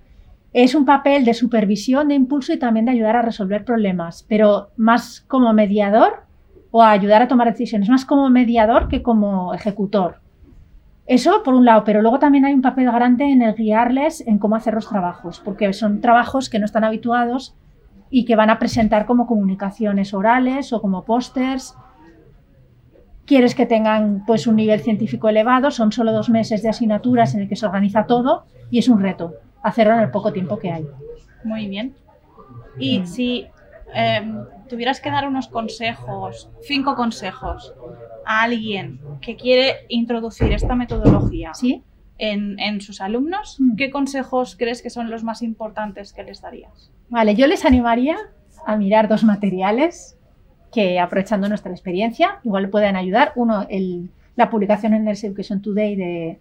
es 0.56 0.75
un 0.75 0.87
papel 0.87 1.26
de 1.26 1.35
supervisión, 1.35 2.08
de 2.08 2.14
impulso 2.14 2.50
y 2.50 2.58
también 2.58 2.87
de 2.87 2.93
ayudar 2.93 3.14
a 3.14 3.20
resolver 3.20 3.62
problemas, 3.62 4.25
pero 4.26 4.70
más 4.79 5.20
como 5.29 5.53
mediador 5.53 6.23
o 6.70 6.82
a 6.82 6.93
ayudar 6.93 7.20
a 7.20 7.29
tomar 7.29 7.50
decisiones, 7.50 7.91
más 7.91 8.06
como 8.06 8.31
mediador 8.31 8.88
que 8.88 9.03
como 9.03 9.53
ejecutor. 9.53 10.20
Eso 11.05 11.43
por 11.43 11.53
un 11.53 11.67
lado, 11.67 11.85
pero 11.85 12.00
luego 12.00 12.19
también 12.19 12.47
hay 12.47 12.55
un 12.55 12.62
papel 12.62 12.87
grande 12.87 13.31
en 13.31 13.43
el 13.43 13.55
guiarles 13.55 14.26
en 14.26 14.38
cómo 14.38 14.56
hacer 14.56 14.73
los 14.73 14.88
trabajos, 14.88 15.43
porque 15.44 15.70
son 15.75 16.00
trabajos 16.00 16.49
que 16.49 16.59
no 16.59 16.64
están 16.64 16.85
habituados 16.85 17.55
y 18.09 18.25
que 18.25 18.35
van 18.35 18.49
a 18.49 18.59
presentar 18.59 19.04
como 19.04 19.26
comunicaciones 19.26 20.14
orales 20.14 20.73
o 20.73 20.81
como 20.81 21.04
pósters. 21.04 21.76
Quieres 23.26 23.54
que 23.54 23.66
tengan 23.66 24.25
pues 24.26 24.47
un 24.47 24.57
nivel 24.57 24.81
científico 24.81 25.28
elevado, 25.28 25.71
son 25.71 25.92
solo 25.92 26.12
dos 26.12 26.31
meses 26.31 26.62
de 26.62 26.71
asignaturas 26.71 27.35
en 27.35 27.42
el 27.42 27.49
que 27.50 27.57
se 27.57 27.66
organiza 27.66 28.07
todo 28.07 28.47
y 28.71 28.78
es 28.78 28.88
un 28.88 29.02
reto 29.02 29.35
hacerlo 29.63 29.95
en 29.95 30.01
el 30.01 30.11
poco 30.11 30.33
tiempo 30.33 30.59
que 30.59 30.71
hay. 30.71 30.87
Muy 31.45 31.69
bien. 31.69 31.95
Y 32.79 33.01
mm. 33.01 33.07
si 33.07 33.47
em, 33.95 34.45
tuvieras 34.69 35.01
que 35.01 35.11
dar 35.11 35.27
unos 35.27 35.49
consejos, 35.49 36.51
cinco 36.63 36.95
consejos, 36.95 37.75
a 38.25 38.43
alguien 38.43 39.01
que 39.21 39.37
quiere 39.37 39.87
introducir 39.89 40.53
esta 40.53 40.75
metodología 40.75 41.55
¿Sí? 41.55 41.83
en, 42.19 42.81
sus 42.81 43.01
alumnos, 43.01 43.57
mm. 43.59 43.77
¿qué 43.77 43.91
consejos 43.91 44.57
crees 44.57 44.83
que 44.83 44.91
son 44.91 45.11
los 45.11 45.23
más 45.25 45.43
importantes 45.43 46.13
que 46.13 46.25
les 46.25 46.41
darías? 46.41 46.91
Vale, 47.09 47.35
yo 47.35 47.47
les 47.47 47.65
animaría 47.65 48.17
a 48.67 48.77
mirar 48.77 49.09
dos 49.09 49.23
materiales 49.23 50.19
que 50.73 50.99
aprovechando 50.99 51.49
nuestra 51.49 51.71
experiencia 51.71 52.41
igual 52.43 52.69
pueden 52.69 52.97
ayudar. 52.97 53.33
Uno, 53.37 53.67
el, 53.71 54.11
la 54.35 54.51
publicación 54.51 54.93
en 54.93 55.05
Nurse 55.05 55.29
Education 55.29 55.63
Today 55.63 55.97
de 55.97 56.39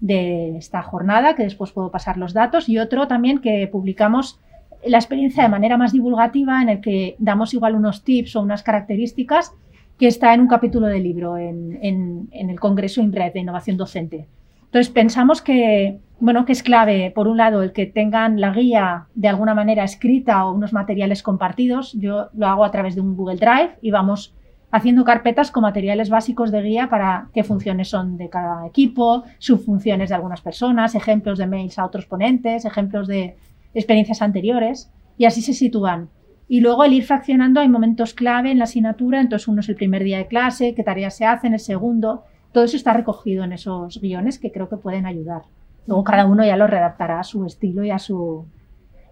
de 0.00 0.56
esta 0.56 0.82
jornada, 0.82 1.34
que 1.34 1.42
después 1.42 1.72
puedo 1.72 1.90
pasar 1.90 2.16
los 2.16 2.32
datos, 2.32 2.68
y 2.68 2.78
otro 2.78 3.08
también 3.08 3.40
que 3.40 3.68
publicamos 3.70 4.38
la 4.84 4.98
experiencia 4.98 5.42
de 5.42 5.48
manera 5.48 5.76
más 5.76 5.92
divulgativa, 5.92 6.62
en 6.62 6.68
el 6.68 6.80
que 6.80 7.16
damos 7.18 7.54
igual 7.54 7.74
unos 7.74 8.04
tips 8.04 8.36
o 8.36 8.42
unas 8.42 8.62
características 8.62 9.52
que 9.98 10.06
está 10.06 10.34
en 10.34 10.42
un 10.42 10.48
capítulo 10.48 10.86
del 10.86 11.02
libro, 11.02 11.38
en, 11.38 12.28
el 12.32 12.60
Congreso 12.60 13.00
INRED 13.00 13.32
de 13.32 13.40
Innovación 13.40 13.76
Docente. 13.76 14.26
Entonces 14.66 14.92
pensamos 14.92 15.40
que, 15.40 15.98
bueno, 16.20 16.44
que 16.44 16.52
es 16.52 16.62
clave, 16.62 17.10
por 17.14 17.28
un 17.28 17.38
lado, 17.38 17.62
el 17.62 17.72
que 17.72 17.86
tengan 17.86 18.40
la 18.40 18.52
guía 18.52 19.06
de 19.14 19.28
alguna 19.28 19.54
manera 19.54 19.84
escrita 19.84 20.44
o 20.44 20.52
unos 20.52 20.72
materiales 20.72 21.22
compartidos. 21.22 21.94
Yo 21.94 22.28
lo 22.34 22.46
hago 22.46 22.64
a 22.64 22.70
través 22.70 22.94
de 22.94 23.00
un 23.00 23.16
Google 23.16 23.36
Drive 23.36 23.78
y 23.80 23.90
vamos 23.90 24.34
haciendo 24.70 25.04
carpetas 25.04 25.50
con 25.50 25.62
materiales 25.62 26.10
básicos 26.10 26.50
de 26.50 26.62
guía 26.62 26.88
para 26.88 27.28
qué 27.32 27.44
funciones 27.44 27.88
son 27.88 28.16
de 28.16 28.28
cada 28.28 28.66
equipo, 28.66 29.24
subfunciones 29.38 30.08
de 30.08 30.14
algunas 30.14 30.40
personas, 30.40 30.94
ejemplos 30.94 31.38
de 31.38 31.46
mails 31.46 31.78
a 31.78 31.84
otros 31.84 32.06
ponentes, 32.06 32.64
ejemplos 32.64 33.06
de 33.06 33.36
experiencias 33.74 34.22
anteriores, 34.22 34.90
y 35.16 35.24
así 35.24 35.42
se 35.42 35.54
sitúan. 35.54 36.10
Y 36.48 36.60
luego 36.60 36.84
el 36.84 36.92
ir 36.92 37.04
fraccionando, 37.04 37.60
hay 37.60 37.68
momentos 37.68 38.14
clave 38.14 38.50
en 38.50 38.58
la 38.58 38.64
asignatura, 38.64 39.20
entonces 39.20 39.48
uno 39.48 39.60
es 39.60 39.68
el 39.68 39.74
primer 39.74 40.04
día 40.04 40.18
de 40.18 40.26
clase, 40.26 40.74
qué 40.74 40.82
tareas 40.82 41.16
se 41.16 41.24
hacen, 41.24 41.54
el 41.54 41.60
segundo, 41.60 42.24
todo 42.52 42.64
eso 42.64 42.76
está 42.76 42.92
recogido 42.92 43.44
en 43.44 43.52
esos 43.52 44.00
guiones 44.00 44.38
que 44.38 44.52
creo 44.52 44.68
que 44.68 44.76
pueden 44.76 45.06
ayudar. 45.06 45.42
Luego 45.86 46.04
cada 46.04 46.26
uno 46.26 46.44
ya 46.44 46.56
lo 46.56 46.66
redactará 46.66 47.20
a 47.20 47.24
su 47.24 47.44
estilo 47.44 47.84
y 47.84 47.90
a 47.90 47.98
su, 47.98 48.46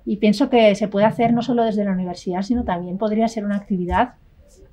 Y 0.05 0.17
pienso 0.17 0.51
que 0.51 0.75
se 0.75 0.89
puede 0.89 1.07
hacer 1.07 1.33
no 1.33 1.43
solo 1.43 1.65
desde 1.65 1.85
la 1.85 1.93
universidad, 1.93 2.43
sino 2.43 2.65
también 2.65 2.99
podría 2.99 3.29
ser 3.29 3.45
una 3.45 3.57
actividad 3.57 4.15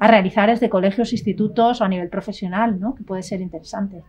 a 0.02 0.08
realizar 0.08 0.50
desde 0.50 0.72
colegios, 0.72 1.12
institutos 1.12 1.80
o 1.80 1.84
a 1.84 1.88
nivel 1.88 2.10
profesional, 2.10 2.80
¿no? 2.80 2.96
que 2.96 3.04
puede 3.04 3.22
ser 3.22 3.40
interesante. 3.40 4.04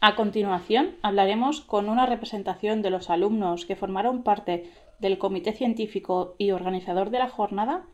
A 0.00 0.16
continuación, 0.16 0.96
hablaremos 1.00 1.60
con 1.60 1.88
una 1.88 2.06
representación 2.06 2.82
de 2.82 2.90
los 2.90 3.08
alumnos 3.08 3.66
que 3.66 3.76
formaron 3.76 4.24
parte 4.24 4.68
del 4.98 5.16
comité 5.16 5.52
científico 5.52 6.34
y 6.38 6.50
organizador 6.50 7.10
de 7.10 7.20
la 7.20 7.28
jornada 7.28 7.84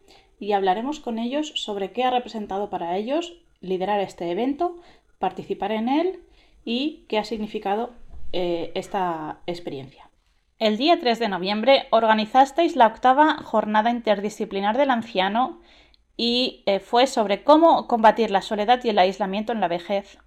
y 0.40 0.52
hablaremos 0.52 1.00
con 1.00 1.18
ellos 1.18 1.52
sobre 1.54 1.92
qué 1.92 2.04
ha 2.04 2.10
representado 2.10 2.70
para 2.70 2.96
ellos 2.96 3.36
liderar 3.60 4.00
este 4.00 4.30
evento, 4.30 4.76
participar 5.18 5.70
en 5.70 5.90
él 5.90 6.20
y 6.64 7.04
qué 7.08 7.18
ha 7.18 7.24
significado 7.24 7.90
eh, 8.32 8.72
esta 8.74 9.40
experiencia. 9.46 10.08
El 10.58 10.78
día 10.78 10.98
3 10.98 11.18
de 11.18 11.28
noviembre 11.28 11.88
organizasteis 11.90 12.74
la 12.74 12.86
octava 12.86 13.36
jornada 13.42 13.90
interdisciplinar 13.90 14.78
del 14.78 14.88
anciano 14.88 15.60
y 16.16 16.62
eh, 16.66 16.80
fue 16.80 17.06
sobre 17.06 17.42
cómo 17.42 17.86
combatir 17.86 18.30
la 18.30 18.42
soledad 18.42 18.80
y 18.84 18.90
el 18.90 18.98
aislamiento 18.98 19.52
en 19.52 19.60
la 19.60 19.68
vejez. 19.68 20.18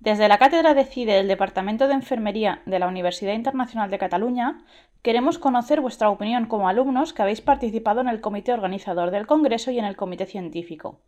Desde 0.00 0.28
la 0.28 0.38
Cátedra 0.38 0.74
de 0.74 0.84
CIDE 0.84 1.14
del 1.14 1.28
Departamento 1.28 1.88
de 1.88 1.94
Enfermería 1.94 2.62
de 2.66 2.78
la 2.78 2.86
Universidad 2.86 3.34
Internacional 3.34 3.90
de 3.90 3.98
Cataluña, 3.98 4.64
queremos 5.02 5.38
conocer 5.38 5.80
vuestra 5.80 6.08
opinión 6.08 6.46
como 6.46 6.68
alumnos 6.68 7.12
que 7.12 7.22
habéis 7.22 7.40
participado 7.40 8.00
en 8.00 8.08
el 8.08 8.20
comité 8.20 8.52
organizador 8.52 9.10
del 9.10 9.26
Congreso 9.26 9.70
y 9.70 9.78
en 9.78 9.84
el 9.84 9.96
comité 9.96 10.26
científico, 10.26 11.00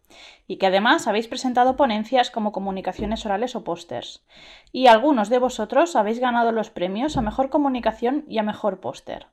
y 0.46 0.56
que 0.56 0.66
además 0.66 1.06
habéis 1.06 1.28
presentado 1.28 1.76
ponencias 1.76 2.30
como 2.30 2.52
comunicaciones 2.52 3.24
orales 3.24 3.54
o 3.56 3.64
pósters. 3.64 4.24
Y 4.72 4.88
algunos 4.88 5.28
de 5.28 5.38
vosotros 5.38 5.96
habéis 5.96 6.18
ganado 6.18 6.52
los 6.52 6.70
premios 6.70 7.16
a 7.16 7.22
Mejor 7.22 7.48
Comunicación 7.48 8.24
y 8.28 8.38
a 8.38 8.42
Mejor 8.42 8.80
Póster. 8.80 9.26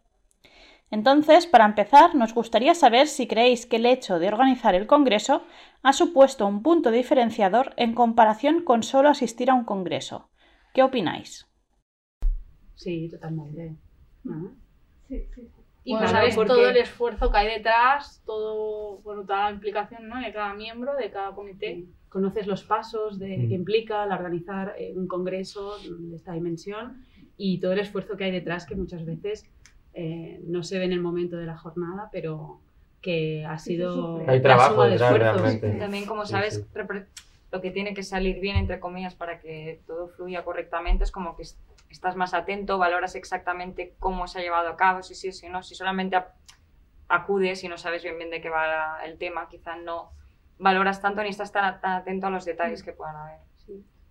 Entonces, 0.90 1.48
para 1.48 1.66
empezar, 1.66 2.16
nos 2.16 2.34
gustaría 2.34 2.74
saber 2.74 3.08
si 3.08 3.28
creéis 3.28 3.66
que 3.66 3.76
el 3.76 3.86
hecho 3.86 4.20
de 4.20 4.28
organizar 4.28 4.74
el 4.74 4.88
Congreso 4.88 5.44
ha 5.84 5.94
supuesto 5.94 6.48
un 6.48 6.64
punto 6.64 6.92
diferenciador 6.92 7.74
en 7.78 7.94
comparación 7.94 8.64
con 8.64 8.84
solo 8.84 9.10
asistir 9.10 9.50
a 9.50 9.54
un 9.54 9.66
Congreso. 9.66 10.30
¿Qué 10.74 10.84
opináis? 10.84 11.48
Sí, 12.76 13.10
totalmente. 13.10 13.76
Sí, 15.10 15.26
sí. 15.36 15.50
Y 15.84 15.94
bueno, 15.94 16.10
sabes 16.10 16.36
todo 16.36 16.68
el 16.68 16.76
esfuerzo 16.76 17.32
que 17.32 17.38
hay 17.38 17.48
detrás, 17.48 18.22
todo, 18.26 18.98
bueno, 19.04 19.22
toda 19.22 19.46
la 19.46 19.52
implicación 19.52 20.10
¿no? 20.10 20.20
de 20.20 20.34
cada 20.34 20.54
miembro, 20.54 20.94
de 20.96 21.10
cada 21.10 21.34
comité. 21.34 21.86
Conoces 22.10 22.46
los 22.46 22.64
pasos 22.64 23.18
de, 23.18 23.48
que 23.48 23.56
implica 23.56 24.04
el 24.04 24.12
organizar 24.12 24.76
eh, 24.78 24.94
un 24.98 25.08
congreso 25.08 25.78
de 25.80 26.18
esta 26.18 26.34
dimensión 26.34 27.06
y 27.38 27.62
todo 27.62 27.72
el 27.72 27.80
esfuerzo 27.80 28.18
que 28.18 28.26
hay 28.26 28.32
detrás 28.32 28.66
que 28.66 28.76
muchas 28.76 29.06
veces 29.06 29.50
eh, 30.00 30.40
no 30.44 30.62
se 30.62 30.78
ve 30.78 30.86
en 30.86 30.94
el 30.94 31.02
momento 31.02 31.38
de 31.38 31.48
la 31.48 31.58
jornada, 31.58 32.10
pero 32.12 32.62
que 33.02 33.44
ha 33.48 33.58
sido 33.58 34.24
hay 34.28 34.44
trabajo 34.44 34.84
de 34.84 34.96
realmente. 34.96 35.72
También 35.72 36.06
como 36.06 36.28
sabes 36.28 36.64
lo 37.52 37.62
que 37.62 37.72
tiene 37.72 37.96
que 37.96 38.04
salir 38.04 38.40
bien 38.40 38.58
entre 38.58 38.80
comillas 38.80 39.16
para 39.16 39.40
que 39.40 39.82
todo 39.88 40.08
fluya 40.10 40.44
correctamente 40.44 41.04
es 41.04 41.10
como 41.12 41.36
que 41.36 41.48
estás 41.90 42.16
más 42.16 42.36
atento, 42.36 42.78
valoras 42.78 43.16
exactamente 43.16 43.96
cómo 43.98 44.28
se 44.28 44.38
ha 44.38 44.42
llevado 44.44 44.70
a 44.70 44.78
cabo, 44.78 45.02
si 45.02 45.16
sí, 45.16 45.32
si 45.32 45.50
no, 45.50 45.64
si 45.64 45.74
solamente 45.74 46.16
acudes 47.08 47.64
y 47.64 47.68
no 47.68 47.80
sabes 47.80 48.04
bien 48.04 48.20
bien 48.20 48.30
de 48.30 48.40
qué 48.40 48.52
va 48.52 49.04
el 49.04 49.18
tema, 49.18 49.50
quizás 49.50 49.82
no 49.84 50.12
valoras 50.60 51.02
tanto 51.02 51.24
ni 51.24 51.30
estás 51.30 51.52
tan, 51.52 51.80
atento 51.82 52.28
a 52.28 52.30
los 52.30 52.46
detalles 52.46 52.84
que 52.84 52.94
puedan 52.94 53.16
haber. 53.16 53.40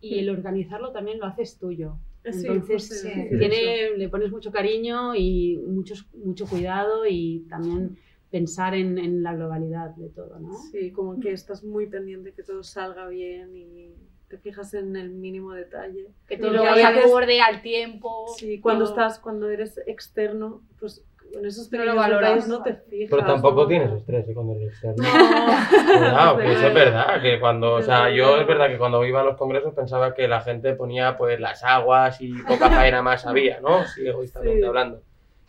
Y 0.00 0.18
el 0.18 0.30
organizarlo 0.30 0.90
también 0.90 1.20
lo 1.20 1.26
haces 1.26 1.60
tuyo. 1.60 1.96
Entonces, 2.26 3.06
tiene, 3.28 3.96
le 3.96 4.08
pones 4.08 4.30
mucho 4.30 4.50
cariño 4.50 5.14
y 5.14 5.58
mucho, 5.66 5.94
mucho 6.14 6.46
cuidado 6.46 7.06
y 7.08 7.46
también 7.48 7.96
pensar 8.30 8.74
en, 8.74 8.98
en, 8.98 9.22
la 9.22 9.34
globalidad 9.34 9.90
de 9.94 10.08
todo, 10.08 10.38
¿no? 10.40 10.58
Sí, 10.70 10.90
como 10.90 11.20
que 11.20 11.32
estás 11.32 11.62
muy 11.62 11.86
pendiente 11.86 12.32
que 12.32 12.42
todo 12.42 12.62
salga 12.62 13.08
bien 13.08 13.56
y 13.56 13.94
te 14.28 14.38
fijas 14.38 14.74
en 14.74 14.96
el 14.96 15.10
mínimo 15.10 15.52
detalle. 15.52 16.08
Que 16.26 16.36
todo 16.36 16.52
vaya 16.52 16.88
acorde 16.88 17.40
al 17.40 17.62
tiempo. 17.62 18.26
Sí, 18.36 18.60
cuando 18.60 18.84
estás, 18.84 19.18
cuando 19.20 19.48
eres 19.48 19.80
externo, 19.86 20.62
pues 20.78 21.04
en 21.38 21.46
esos 21.46 21.68
pequeños 21.68 21.96
detalles 22.08 22.48
no 22.48 22.62
te 22.62 22.74
fijas. 22.74 23.10
Pero 23.10 23.24
tampoco 23.24 23.66
tienes 23.66 23.92
estrés 23.92 24.28
¿eh? 24.28 24.34
cuando 24.34 24.54
eres 24.54 24.68
externo. 24.68 25.04
No. 25.04 26.36
que 26.38 26.52
eso 26.52 26.66
es 26.66 26.74
verdad, 26.74 27.22
que 27.22 27.40
cuando, 27.40 27.74
o 27.74 27.82
sea, 27.82 28.10
yo 28.10 28.36
es 28.38 28.46
verdad 28.46 28.68
que 28.68 28.78
cuando 28.78 29.04
iba 29.04 29.20
a 29.20 29.24
los 29.24 29.36
congresos 29.36 29.74
pensaba 29.74 30.14
que 30.14 30.28
la 30.28 30.40
gente 30.40 30.74
ponía 30.74 31.16
pues 31.16 31.38
las 31.40 31.62
aguas 31.64 32.20
y 32.20 32.32
poca 32.42 32.70
faena 32.70 33.02
más 33.02 33.26
había, 33.26 33.60
¿no? 33.60 33.84
Sí, 33.86 34.06
egoístamente 34.06 34.60
sí. 34.60 34.66
hablando. 34.66 35.02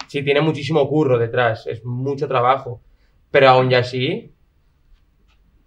Sí, 0.07 0.23
tiene 0.23 0.41
muchísimo 0.41 0.87
curro 0.87 1.17
detrás, 1.17 1.67
es 1.67 1.83
mucho 1.83 2.27
trabajo, 2.27 2.81
pero 3.29 3.49
aún 3.49 3.69
ya 3.69 3.79
así, 3.79 4.33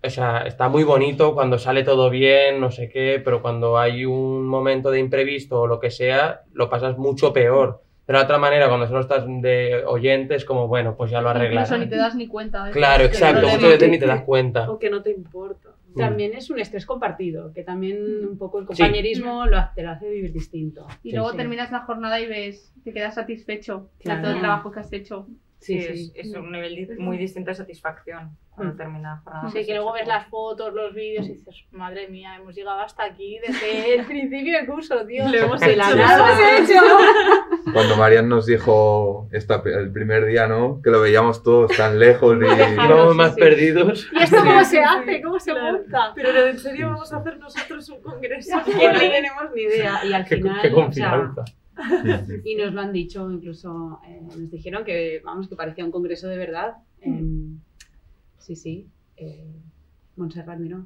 o 0.02 0.08
sea, 0.08 0.44
está 0.46 0.68
muy 0.68 0.82
bonito 0.82 1.34
cuando 1.34 1.58
sale 1.58 1.82
todo 1.82 2.08
bien, 2.08 2.58
no 2.58 2.70
sé 2.70 2.88
qué, 2.88 3.20
pero 3.22 3.42
cuando 3.42 3.78
hay 3.78 4.06
un 4.06 4.46
momento 4.46 4.90
de 4.90 4.98
imprevisto 4.98 5.60
o 5.60 5.66
lo 5.66 5.78
que 5.78 5.90
sea, 5.90 6.42
lo 6.52 6.70
pasas 6.70 6.96
mucho 6.96 7.32
peor. 7.34 7.82
De 8.10 8.14
la 8.14 8.24
otra 8.24 8.38
manera, 8.38 8.66
cuando 8.66 8.88
solo 8.88 9.02
estás 9.02 9.24
de 9.24 9.84
oyente, 9.86 10.34
es 10.34 10.44
como, 10.44 10.66
bueno, 10.66 10.96
pues 10.96 11.12
ya 11.12 11.20
lo 11.20 11.28
arreglas. 11.28 11.70
Incluso 11.70 11.84
ni 11.84 11.88
te 11.88 11.96
das 11.96 12.16
ni 12.16 12.26
cuenta. 12.26 12.68
Claro, 12.72 13.04
exacto, 13.04 13.46
muchas 13.46 13.62
veces 13.62 13.88
ni 13.88 14.00
te 14.00 14.06
das 14.06 14.22
cuenta. 14.22 14.68
O 14.68 14.80
que 14.80 14.90
no 14.90 15.00
te 15.00 15.12
importa. 15.12 15.68
También 15.96 16.34
es 16.34 16.50
un 16.50 16.58
estrés 16.58 16.86
compartido, 16.86 17.52
que 17.52 17.62
también 17.62 18.26
un 18.28 18.36
poco 18.36 18.58
el 18.58 18.66
compañerismo 18.66 19.46
lo 19.46 19.58
hace, 19.58 19.76
te 19.76 19.82
lo 19.84 19.90
hace 19.90 20.10
vivir 20.10 20.32
distinto. 20.32 20.88
Y 21.04 21.12
luego 21.12 21.34
terminas 21.34 21.70
la 21.70 21.82
jornada 21.82 22.18
y 22.20 22.26
ves, 22.26 22.74
te 22.82 22.92
quedas 22.92 23.14
satisfecho 23.14 23.90
de 24.02 24.16
todo 24.16 24.32
el 24.32 24.40
trabajo 24.40 24.72
que 24.72 24.80
has 24.80 24.92
hecho. 24.92 25.28
Sí, 25.60 25.78
sí, 25.78 26.12
es, 26.14 26.26
es, 26.30 26.34
un 26.34 26.50
nivel 26.50 26.96
muy 26.98 27.18
distinto 27.18 27.50
de 27.50 27.54
satisfacción 27.54 28.34
cuando 28.48 28.76
termina 28.76 29.10
la 29.10 29.16
jornada. 29.18 29.50
Sí, 29.50 29.66
que 29.66 29.74
luego 29.74 29.92
ves 29.92 30.08
las 30.08 30.26
fotos, 30.28 30.72
los 30.72 30.94
vídeos 30.94 31.26
y 31.26 31.34
dices, 31.34 31.66
madre 31.70 32.08
mía, 32.08 32.36
hemos 32.36 32.54
llegado 32.54 32.80
hasta 32.80 33.04
aquí 33.04 33.38
desde 33.46 33.94
el 33.96 34.06
principio 34.06 34.56
del 34.56 34.66
curso, 34.66 35.04
tío. 35.06 35.28
Lo 35.28 35.36
hemos 35.36 35.62
hecho. 35.62 35.76
Lo 35.96 36.04
hemos 36.04 36.70
hecho. 36.70 36.80
Cuando 37.72 37.96
Marian 37.96 38.28
nos 38.28 38.46
dijo 38.46 39.28
esta, 39.32 39.62
el 39.64 39.90
primer 39.92 40.26
día, 40.26 40.46
¿no? 40.46 40.80
Que 40.82 40.90
lo 40.90 41.00
veíamos 41.00 41.42
todos 41.42 41.76
tan 41.76 41.98
lejos 41.98 42.36
y 42.40 42.44
íbamos 42.44 43.14
más 43.14 43.34
perdidos. 43.34 44.08
¿Y 44.12 44.22
esto 44.22 44.36
cómo 44.38 44.64
se 44.64 44.80
hace? 44.80 45.22
¿Cómo 45.22 45.38
se 45.38 45.54
monta? 45.54 46.12
Pero 46.14 46.46
en 46.46 46.58
serio 46.58 46.90
vamos 46.90 47.12
a 47.12 47.18
hacer 47.18 47.38
nosotros 47.38 47.88
un 47.88 48.02
congreso 48.02 48.58
que 48.64 48.72
no 48.72 48.98
tenemos 48.98 49.44
ni 49.54 49.62
idea. 49.62 50.04
Y 50.04 50.12
al 50.12 50.26
final, 50.26 50.62
qué, 50.62 50.70
confianza. 50.72 51.42
O 51.42 52.02
sea, 52.02 52.26
y 52.44 52.54
nos 52.56 52.74
lo 52.74 52.80
han 52.80 52.92
dicho, 52.92 53.30
incluso 53.30 54.00
eh, 54.06 54.20
nos 54.22 54.50
dijeron 54.50 54.84
que, 54.84 55.22
vamos, 55.24 55.48
que 55.48 55.56
parecía 55.56 55.84
un 55.84 55.90
congreso 55.90 56.28
de 56.28 56.36
verdad. 56.36 56.76
Eh, 57.00 57.22
sí, 58.38 58.56
sí. 58.56 58.86
Eh, 59.16 59.46
Montserrat 60.16 60.58
miró. 60.58 60.84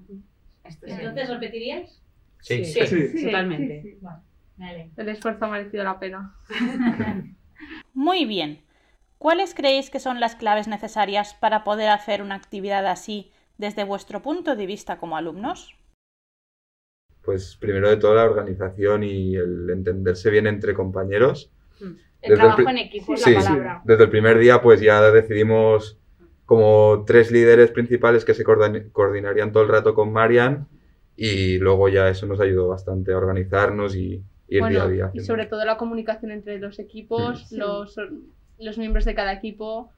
¿Entonces 0.64 1.28
repetiríais? 1.28 2.00
Sí, 2.40 2.64
sí, 2.64 2.86
sí, 2.86 3.08
sí 3.08 3.24
totalmente. 3.24 3.82
Sí, 3.82 3.98
vale. 4.56 4.90
El 4.96 5.08
esfuerzo 5.08 5.44
ha 5.44 5.50
merecido 5.50 5.84
la 5.84 5.98
pena. 5.98 6.34
Muy 7.94 8.24
bien. 8.24 8.62
¿Cuáles 9.18 9.54
creéis 9.54 9.90
que 9.90 10.00
son 10.00 10.20
las 10.20 10.36
claves 10.36 10.68
necesarias 10.68 11.34
para 11.34 11.64
poder 11.64 11.88
hacer 11.88 12.20
una 12.20 12.34
actividad 12.34 12.86
así 12.86 13.32
desde 13.56 13.84
vuestro 13.84 14.20
punto 14.20 14.56
de 14.56 14.66
vista 14.66 14.98
como 14.98 15.16
alumnos? 15.16 15.78
Pues 17.22 17.56
primero 17.56 17.88
de 17.88 17.96
todo 17.96 18.14
la 18.14 18.24
organización 18.24 19.02
y 19.02 19.34
el 19.36 19.70
entenderse 19.70 20.30
bien 20.30 20.46
entre 20.46 20.74
compañeros. 20.74 21.50
El 21.80 21.96
desde 22.20 22.34
trabajo 22.36 22.60
el 22.60 22.68
en 22.68 22.78
equipo 22.78 23.14
es 23.14 23.22
sí, 23.22 23.32
la 23.32 23.40
palabra. 23.40 23.80
Sí. 23.82 23.88
Desde 23.88 24.04
el 24.04 24.10
primer 24.10 24.38
día 24.38 24.60
pues 24.60 24.80
ya 24.80 25.00
decidimos 25.10 25.98
como 26.44 27.04
tres 27.06 27.30
líderes 27.30 27.70
principales 27.70 28.24
que 28.24 28.34
se 28.34 28.44
coordinarían 28.44 29.52
todo 29.52 29.62
el 29.62 29.70
rato 29.70 29.94
con 29.94 30.12
Marian 30.12 30.68
y 31.16 31.58
luego 31.58 31.88
ya 31.88 32.08
eso 32.08 32.26
nos 32.26 32.40
ayudó 32.40 32.68
bastante 32.68 33.12
a 33.12 33.16
organizarnos 33.16 33.96
y 33.96 34.22
ir 34.48 34.60
bueno, 34.60 34.86
día 34.88 35.04
a 35.04 35.08
día. 35.08 35.10
Y 35.14 35.20
sobre 35.20 35.46
todo 35.46 35.64
la 35.64 35.76
comunicación 35.76 36.30
entre 36.30 36.58
los 36.58 36.78
equipos, 36.78 37.48
sí. 37.48 37.56
los, 37.56 37.96
los 38.58 38.78
miembros 38.78 39.04
de 39.04 39.14
cada 39.14 39.32
equipo, 39.32 39.90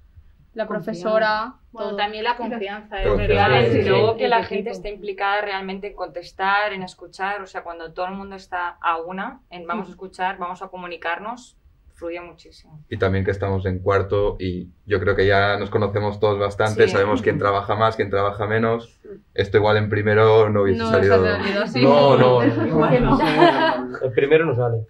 la 0.56 0.66
profesora. 0.66 1.54
Bueno, 1.70 1.90
todo. 1.90 1.98
también 1.98 2.24
la 2.24 2.36
confianza. 2.36 3.02
¿eh? 3.02 3.08
Confianza, 3.08 3.78
y 3.78 3.84
luego 3.84 4.16
que 4.16 4.28
la 4.28 4.42
gente 4.42 4.70
esté 4.70 4.90
implicada 4.90 5.42
realmente 5.42 5.88
en 5.88 5.94
contestar, 5.94 6.72
en 6.72 6.82
escuchar. 6.82 7.42
O 7.42 7.46
sea, 7.46 7.62
cuando 7.62 7.92
todo 7.92 8.06
el 8.06 8.14
mundo 8.14 8.36
está 8.36 8.78
a 8.80 8.96
una, 8.96 9.40
en 9.50 9.66
vamos 9.66 9.88
a 9.88 9.90
escuchar, 9.90 10.38
vamos 10.38 10.62
a 10.62 10.68
comunicarnos, 10.68 11.58
fluye 11.96 12.20
muchísimo. 12.20 12.82
Y 12.88 12.98
también 12.98 13.24
que 13.24 13.30
estamos 13.30 13.66
en 13.66 13.80
cuarto 13.80 14.36
y 14.38 14.68
yo 14.86 15.00
creo 15.00 15.16
que 15.16 15.26
ya 15.26 15.58
nos 15.58 15.70
conocemos 15.70 16.20
todos 16.20 16.38
bastante, 16.38 16.86
sí. 16.86 16.92
sabemos 16.92 17.22
quién 17.22 17.38
trabaja 17.38 17.74
más, 17.74 17.96
quién 17.96 18.10
trabaja 18.10 18.46
menos. 18.46 18.98
Esto 19.34 19.58
igual 19.58 19.76
en 19.76 19.88
primero 19.88 20.48
no 20.48 20.62
hubiese 20.62 20.80
no, 20.80 20.90
salido. 20.90 21.24
salido 21.24 21.66
sí. 21.66 21.82
No, 21.82 22.16
no, 22.16 22.42
no. 23.00 23.85
El 24.02 24.12
primero 24.12 24.46
no 24.46 24.54
sale. 24.54 24.86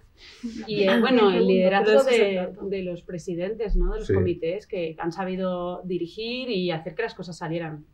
Y 0.67 0.83
eh, 0.83 0.99
bueno, 0.99 1.31
el 1.31 1.47
liderazgo 1.47 2.03
de, 2.03 2.49
de, 2.61 2.83
los 2.83 3.03
presidentes, 3.03 3.75
¿no? 3.75 3.93
de 3.93 3.99
los 3.99 4.07
sí. 4.07 4.13
comités 4.13 4.67
que 4.67 4.95
han 4.99 5.11
sabido 5.11 5.81
dirigir 5.83 6.49
y 6.49 6.71
hacer 6.71 6.95
que 6.95 7.03
las 7.03 7.13
cosas 7.13 7.37
salieran. 7.37 7.85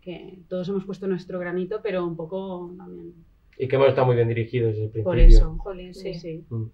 Que 0.00 0.38
todos 0.48 0.68
hemos 0.68 0.84
puesto 0.84 1.06
nuestro 1.06 1.38
granito, 1.38 1.80
pero 1.82 2.04
un 2.04 2.16
poco 2.16 2.72
también. 2.76 3.14
Y 3.58 3.68
que 3.68 3.76
hemos 3.76 3.88
estado 3.88 4.06
muy 4.06 4.16
bien 4.16 4.28
dirigidos 4.28 4.72
desde 4.72 4.84
el 4.84 4.90
principio. 4.90 5.10
Por 5.10 5.18
eso, 5.18 5.56
jolín, 5.58 5.94
sí, 5.94 6.14
sí. 6.14 6.44
Mm. 6.48 6.66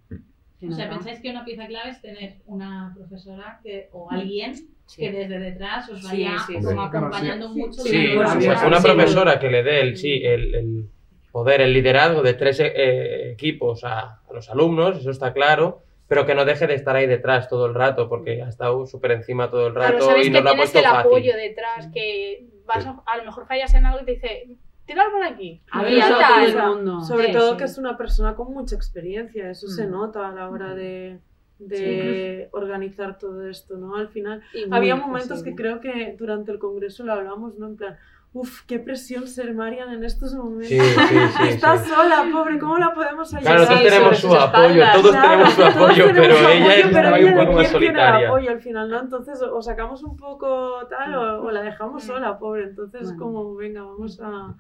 O 0.69 0.73
sea, 0.73 0.89
¿pensáis 0.89 1.21
que 1.21 1.31
una 1.31 1.45
pieza 1.45 1.67
clave 1.67 1.91
es 1.91 2.01
tener 2.01 2.37
una 2.47 2.93
profesora 2.95 3.61
que, 3.63 3.89
o 3.93 4.11
alguien 4.11 4.55
que 4.97 5.11
desde 5.11 5.39
detrás 5.39 5.89
os 5.89 6.03
vaya 6.05 6.37
como 6.47 6.83
acompañando 6.83 7.49
mucho? 7.49 7.83
Sí, 7.83 8.15
una 8.17 8.81
profesora 8.81 9.41
que 9.41 9.51
le 9.51 9.63
dé 9.63 9.81
el, 9.81 9.97
sí, 9.97 10.21
el, 10.23 10.55
el 10.55 10.89
poder, 11.33 11.63
el 11.63 11.73
liderazgo 11.73 12.23
de 12.23 12.35
tres 12.35 12.61
eh, 12.61 13.33
equipos 13.33 13.85
a, 13.85 14.21
a, 14.29 14.33
los 14.33 14.51
alumnos, 14.51 14.99
eso 14.99 15.11
está 15.11 15.33
claro, 15.33 15.83
pero 16.07 16.27
que 16.27 16.35
no 16.35 16.45
deje 16.45 16.67
de 16.67 16.75
estar 16.75 16.95
ahí 16.95 17.07
detrás 17.07 17.49
todo 17.49 17.67
el 17.67 17.75
rato, 17.75 18.09
porque 18.09 18.43
ha 18.43 18.49
estado 18.49 18.87
súper 18.87 19.13
encima 19.13 19.51
todo 19.51 19.67
el 19.67 19.75
rato 19.75 20.05
claro, 20.05 20.23
y 20.23 20.31
nos 20.31 20.45
lo 20.45 20.51
ha 20.51 20.57
puesto 20.57 20.79
el 20.79 20.85
fácil. 20.85 21.01
apoyo 21.01 21.37
detrás, 21.37 21.89
que 21.93 22.47
vas 22.67 22.87
a, 22.87 23.03
a, 23.07 23.17
lo 23.17 23.25
mejor 23.25 23.47
fallas 23.47 23.75
en 23.75 23.87
algo 23.87 24.03
y 24.03 24.05
te 24.05 24.13
dice, 24.13 24.49
tirar 24.85 25.11
por 25.11 25.23
aquí. 25.23 25.63
A 25.71 25.83
ver, 25.83 26.01
todo 26.01 26.45
el 26.45 26.77
mundo. 26.77 27.01
Sobre 27.03 27.27
sí, 27.27 27.33
todo 27.33 27.53
sí. 27.53 27.57
que 27.57 27.65
es 27.65 27.79
una 27.79 27.97
persona 27.97 28.35
con 28.35 28.53
mucha 28.53 28.77
experiencia, 28.77 29.51
eso 29.51 29.67
mm. 29.67 29.71
se 29.71 29.87
nota 29.87 30.29
a 30.29 30.33
la 30.33 30.51
hora 30.51 30.75
de, 30.75 31.19
de 31.59 32.45
sí. 32.45 32.49
organizar 32.53 33.19
todo 33.19 33.49
esto, 33.49 33.77
¿no? 33.77 33.97
Al 33.97 34.09
final, 34.09 34.43
había 34.71 34.97
momentos 34.97 35.41
posible. 35.41 35.51
que 35.51 35.57
creo 35.57 35.81
que 35.81 36.17
durante 36.19 36.53
el 36.53 36.59
congreso 36.59 37.05
lo 37.05 37.13
hablamos, 37.13 37.59
¿no? 37.59 37.69
En 37.69 37.77
plan, 37.77 37.99
Uf, 38.35 38.63
qué 38.67 38.79
presión 38.79 39.27
ser 39.27 39.53
Marian 39.53 39.93
en 39.93 40.05
estos 40.05 40.35
momentos. 40.35 40.69
Sí, 40.69 40.81
sí, 40.81 41.19
sí, 41.37 41.43
Está 41.49 41.77
sola, 41.85 42.25
pobre, 42.33 42.59
¿cómo 42.59 42.79
la 42.79 42.95
podemos 42.95 43.33
ayudar? 43.35 43.57
Claro, 43.57 43.69
todos 43.69 43.83
tenemos 43.83 44.19
su 44.19 44.35
apoyo, 44.35 44.85
todos 44.95 45.11
claro, 45.11 45.29
tenemos 45.29 45.53
su 45.53 45.65
apoyo, 45.65 46.07
pero 46.15 46.35
ella 46.49 46.75
está 46.77 47.19
ella 47.19 47.27
un 47.27 47.47
poco 47.47 47.59
más 47.59 47.69
solitaria. 47.69 48.19
El 48.21 48.27
apoyo 48.27 48.51
al 48.51 48.61
final, 48.61 48.89
¿no? 48.89 49.01
Entonces, 49.01 49.43
o 49.43 49.61
sacamos 49.61 50.03
un 50.03 50.17
poco 50.17 50.87
tal 50.89 51.15
o, 51.15 51.43
o 51.43 51.51
la 51.51 51.61
dejamos 51.61 52.05
sola, 52.05 52.39
pobre. 52.39 52.65
Entonces, 52.65 53.03
bueno. 53.03 53.19
como, 53.19 53.55
venga, 53.55 53.83
vamos 53.83 54.19
a, 54.23 54.55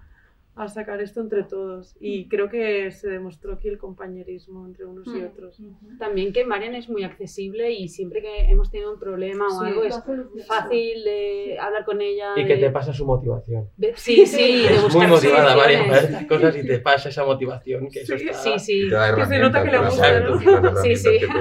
a, 0.54 0.68
sacar 0.68 1.00
esto 1.00 1.20
entre 1.20 1.44
todos. 1.44 1.96
Y 2.00 2.28
creo 2.28 2.48
que 2.48 2.90
se 2.90 3.08
demostró 3.08 3.54
aquí 3.54 3.68
el 3.68 3.78
compañerismo 3.78 4.66
entre 4.66 4.84
unos 4.84 5.06
y 5.08 5.22
otros. 5.22 5.60
También 5.98 6.32
que 6.32 6.44
Marian 6.44 6.74
es 6.74 6.88
muy 6.88 7.04
accesible 7.04 7.70
y 7.72 7.88
siempre 7.88 8.20
que 8.20 8.50
hemos 8.50 8.70
tenido 8.70 8.92
un 8.92 8.98
problema 8.98 9.46
o 9.46 9.60
Sí, 9.60 9.66
algo 9.66 9.84
es 9.84 9.94
sí. 9.94 10.42
fácil 10.46 11.04
de 11.04 11.56
hablar 11.60 11.84
con 11.84 12.00
ella. 12.00 12.32
Y 12.36 12.46
que 12.46 12.56
de- 12.56 12.60
te 12.62 12.70
pasa 12.70 12.92
su 12.92 13.04
motivación. 13.06 13.68
de- 13.76 13.94
Sí, 13.96 14.26
sí, 14.26 14.62
de 14.62 14.74
Es 14.86 14.94
muy 14.94 15.06
motivada, 15.06 15.56
María, 15.56 15.78
para 15.86 16.00
soluciones. 16.00 16.10
estas 16.10 16.26
cosas 16.26 16.56
y 16.56 16.66
te 16.66 16.78
pasa 16.80 17.08
esa 17.08 17.24
motivación 17.24 17.88
que 17.88 18.00
eso 18.00 18.18
Sí, 18.18 18.28
está... 18.28 18.38
Sí, 18.42 18.58
sí. 18.58 18.88
Que 19.16 19.26
se 19.26 19.38
nota 19.38 19.64
que 19.64 19.70
le 19.70 19.78
gusta, 19.78 20.20
¿no? 20.20 20.76
Sí, 20.82 20.96
sí. 20.96 21.10
que 21.20 21.26
te- 21.26 21.32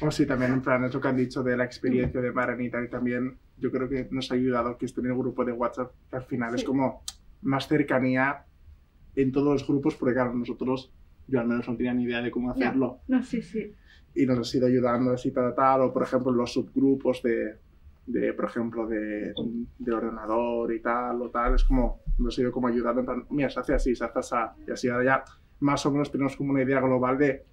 Bueno, 0.00 0.10
sí, 0.10 0.26
también 0.26 0.52
en 0.54 0.62
plan 0.62 0.82
eso 0.84 1.00
que 1.00 1.08
han 1.08 1.16
dicho 1.16 1.42
de 1.42 1.56
la 1.56 1.64
experiencia 1.64 2.20
de 2.20 2.32
Maranita 2.32 2.82
y 2.82 2.88
también 2.88 3.38
yo 3.58 3.70
creo 3.70 3.88
que 3.88 4.08
nos 4.10 4.30
ha 4.32 4.34
ayudado 4.34 4.76
que 4.76 4.86
es 4.86 4.94
tener 4.94 5.12
un 5.12 5.18
grupo 5.20 5.44
de 5.44 5.52
WhatsApp 5.52 5.92
que 6.10 6.16
al 6.16 6.24
final 6.24 6.54
es 6.56 6.64
como 6.64 7.02
más 7.42 7.68
cercanía 7.68 8.44
en 9.14 9.32
todos 9.32 9.52
los 9.52 9.66
grupos 9.66 9.94
porque 9.96 10.14
claro, 10.14 10.32
nosotros, 10.34 10.92
yo 11.28 11.40
al 11.40 11.46
menos 11.46 11.68
no 11.68 11.76
tenía 11.76 11.92
ni 11.94 12.04
idea 12.04 12.22
de 12.22 12.30
cómo 12.30 12.50
hacerlo 12.50 13.00
No, 13.08 13.22
sí, 13.22 13.42
sí. 13.42 13.72
y 14.14 14.26
nos 14.26 14.38
has 14.38 14.54
ido 14.54 14.66
ayudando 14.66 15.12
así 15.12 15.30
para 15.30 15.54
tal 15.54 15.82
o 15.82 15.92
por 15.92 16.02
ejemplo 16.02 16.32
los 16.32 16.52
subgrupos 16.52 17.22
de, 17.22 17.58
de 18.06 18.32
por 18.32 18.46
ejemplo 18.46 18.86
de, 18.86 19.32
de 19.78 19.92
ordenador 19.92 20.72
y 20.72 20.80
tal 20.80 21.20
o 21.22 21.30
tal, 21.30 21.54
es 21.54 21.64
como 21.64 22.00
nos 22.18 22.38
ha 22.38 22.42
ido 22.42 22.52
como 22.52 22.68
ayudando 22.68 23.00
en 23.00 23.06
plan, 23.06 23.24
mira, 23.30 23.50
se 23.50 23.60
hace 23.60 23.74
así, 23.74 23.94
se 23.94 24.04
hace 24.04 24.18
así 24.18 24.34
y 24.66 24.70
así 24.70 24.88
ahora 24.88 25.04
ya 25.04 25.24
más 25.60 25.84
o 25.86 25.90
menos 25.92 26.10
tenemos 26.10 26.36
como 26.36 26.50
una 26.52 26.62
idea 26.62 26.80
global 26.80 27.18
de 27.18 27.44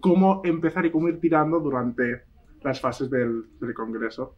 cómo 0.00 0.42
empezar 0.44 0.86
y 0.86 0.90
cómo 0.90 1.08
ir 1.08 1.18
tirando 1.20 1.58
durante 1.60 2.22
las 2.62 2.80
fases 2.80 3.10
del, 3.10 3.44
del 3.60 3.74
congreso. 3.74 4.36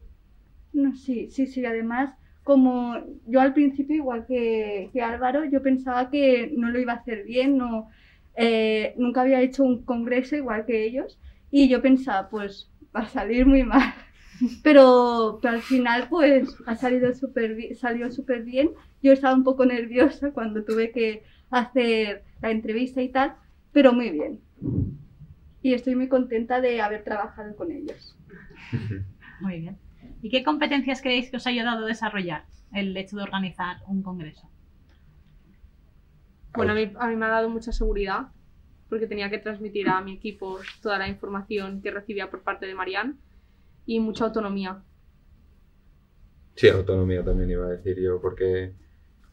No, 0.72 0.94
sí, 0.94 1.28
sí, 1.30 1.46
sí. 1.46 1.64
Además, 1.64 2.14
como 2.44 2.96
yo 3.26 3.40
al 3.40 3.54
principio, 3.54 3.96
igual 3.96 4.26
que, 4.26 4.90
Álvaro, 5.02 5.44
yo 5.46 5.62
pensaba 5.62 6.10
que 6.10 6.52
no 6.54 6.70
lo 6.70 6.78
iba 6.78 6.92
a 6.92 6.96
hacer 6.96 7.24
bien, 7.24 7.56
no, 7.56 7.88
eh, 8.36 8.94
nunca 8.98 9.22
había 9.22 9.40
hecho 9.40 9.64
un 9.64 9.82
congreso 9.84 10.36
igual 10.36 10.66
que 10.66 10.84
ellos 10.84 11.18
y 11.50 11.68
yo 11.68 11.80
pensaba, 11.80 12.28
pues 12.28 12.70
va 12.94 13.00
a 13.00 13.08
salir 13.08 13.46
muy 13.46 13.64
mal. 13.64 13.94
Pero, 14.64 15.38
pero 15.40 15.54
al 15.54 15.62
final, 15.62 16.08
pues 16.10 16.56
ha 16.66 16.74
salido 16.74 17.14
súper 17.14 17.56
salió 17.76 18.10
súper 18.10 18.42
bien. 18.42 18.70
Yo 19.00 19.12
estaba 19.12 19.32
un 19.32 19.44
poco 19.44 19.64
nerviosa 19.64 20.32
cuando 20.32 20.64
tuve 20.64 20.90
que 20.90 21.22
hacer 21.50 22.24
la 22.42 22.50
entrevista 22.50 23.00
y 23.00 23.10
tal, 23.10 23.36
pero 23.72 23.92
muy 23.92 24.10
bien. 24.10 24.40
Y 25.62 25.72
estoy 25.72 25.94
muy 25.94 26.08
contenta 26.08 26.60
de 26.60 26.80
haber 26.80 27.04
trabajado 27.04 27.54
con 27.54 27.70
ellos. 27.70 28.16
Muy 29.40 29.60
bien. 29.60 29.83
¿Y 30.22 30.30
qué 30.30 30.42
competencias 30.42 31.02
creéis 31.02 31.30
que 31.30 31.36
os 31.36 31.46
ha 31.46 31.50
ayudado 31.50 31.84
a 31.84 31.88
desarrollar 31.88 32.44
el 32.72 32.96
hecho 32.96 33.16
de 33.16 33.22
organizar 33.22 33.78
un 33.86 34.02
congreso? 34.02 34.48
Bueno, 36.54 36.72
a 36.72 36.74
mí, 36.74 36.92
a 36.98 37.08
mí 37.08 37.16
me 37.16 37.26
ha 37.26 37.30
dado 37.30 37.48
mucha 37.48 37.72
seguridad 37.72 38.28
porque 38.88 39.06
tenía 39.06 39.30
que 39.30 39.38
transmitir 39.38 39.88
a 39.88 40.00
mi 40.00 40.12
equipo 40.12 40.58
toda 40.80 40.98
la 40.98 41.08
información 41.08 41.82
que 41.82 41.90
recibía 41.90 42.30
por 42.30 42.42
parte 42.42 42.66
de 42.66 42.74
Marianne 42.74 43.14
y 43.86 44.00
mucha 44.00 44.26
autonomía. 44.26 44.82
Sí, 46.54 46.68
autonomía 46.68 47.24
también 47.24 47.50
iba 47.50 47.66
a 47.66 47.70
decir 47.70 48.00
yo, 48.00 48.20
porque 48.20 48.72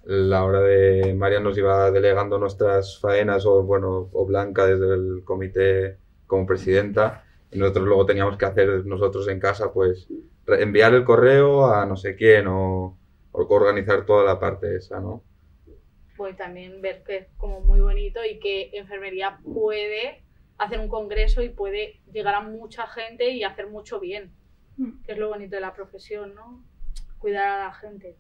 la 0.06 0.44
hora 0.44 0.62
de 0.62 1.14
Marian 1.14 1.44
nos 1.44 1.58
iba 1.58 1.92
delegando 1.92 2.40
nuestras 2.40 3.00
faenas, 3.00 3.46
o 3.46 3.64
bueno, 3.64 4.10
o 4.12 4.26
Blanca 4.26 4.66
desde 4.66 4.94
el 4.94 5.22
comité 5.24 5.98
como 6.26 6.48
presidenta, 6.48 7.24
y 7.52 7.58
nosotros 7.60 7.86
luego 7.86 8.06
teníamos 8.06 8.38
que 8.38 8.46
hacer 8.46 8.86
nosotros 8.86 9.28
en 9.28 9.40
casa, 9.40 9.72
pues 9.74 10.08
enviar 10.48 10.94
el 10.94 11.04
correo 11.04 11.68
a 11.68 11.86
no 11.86 11.96
sé 11.96 12.16
quién 12.16 12.48
o, 12.48 12.98
o 13.32 13.42
organizar 13.56 14.06
toda 14.06 14.24
la 14.24 14.40
parte 14.40 14.76
esa, 14.76 15.00
¿no? 15.00 15.24
Pues 16.18 16.36
también 16.38 16.82
ver 16.82 17.04
que 17.04 17.18
es 17.18 17.28
como 17.38 17.62
muy 17.62 17.80
bonito 17.80 18.20
y 18.24 18.40
que 18.40 18.70
enfermería 18.74 19.40
puede 19.44 20.24
hacer 20.58 20.80
un 20.80 20.88
congreso 20.90 21.42
y 21.42 21.50
puede 21.50 22.02
llegar 22.12 22.36
a 22.36 22.42
mucha 22.42 22.86
gente 22.88 23.32
y 23.32 23.44
hacer 23.44 23.68
mucho 23.68 24.00
bien, 24.00 24.32
Mm. 24.78 25.02
que 25.04 25.12
es 25.12 25.18
lo 25.18 25.30
bonito 25.30 25.56
de 25.56 25.62
la 25.62 25.74
profesión, 25.74 26.34
¿no? 26.34 26.64
Cuidar 27.20 27.48
a 27.50 27.66
la 27.66 27.74
gente. 27.74 28.16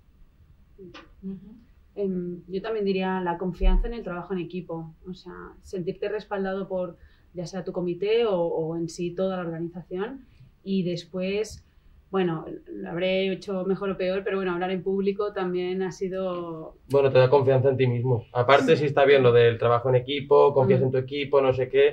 Em, 1.96 2.41
yo 2.48 2.62
también 2.62 2.86
diría 2.86 3.20
la 3.22 3.38
confianza 3.38 3.88
en 3.88 3.94
el 3.94 4.04
trabajo 4.04 4.34
en 4.34 4.39
equipo, 4.39 4.96
o 5.08 5.13
sea, 5.13 5.34
sentirte 5.62 6.08
respaldado 6.10 6.67
por 6.67 6.98
ya 7.34 7.46
sea 7.46 7.63
tu 7.63 7.72
comité 7.72 8.26
o, 8.26 8.36
o 8.41 8.76
en 8.76 8.89
sí 8.89 9.12
toda 9.15 9.38
la 9.38 9.44
organización 9.44 10.26
y 10.63 10.84
después, 10.84 11.63
bueno, 12.10 12.46
lo 12.67 12.89
habré 12.89 13.32
hecho 13.32 13.63
mejor 13.65 13.89
o 13.91 13.98
peor, 13.98 14.24
pero 14.24 14.38
bueno, 14.38 14.52
hablar 14.54 14.72
en 14.72 14.84
público 14.84 15.34
también 15.34 15.82
ha 15.82 15.91
sido... 15.91 16.76
Bueno, 16.89 17.12
te 17.12 17.20
da 17.20 17.30
confianza 17.30 17.70
en 17.70 17.78
ti 17.78 17.88
mismo. 17.88 18.26
Aparte, 18.34 18.76
si 18.76 18.86
está 18.86 19.06
bien 19.06 19.24
lo 19.24 19.32
del 19.32 19.58
trabajo 19.58 19.89
en 19.89 19.96
equipo, 19.96 20.54
confías 20.54 20.82
Mm. 20.82 20.84
en 20.86 20.91
tu 20.91 20.98
equipo, 20.98 21.41
no 21.41 21.54
sé 21.54 21.70
qué. 21.70 21.88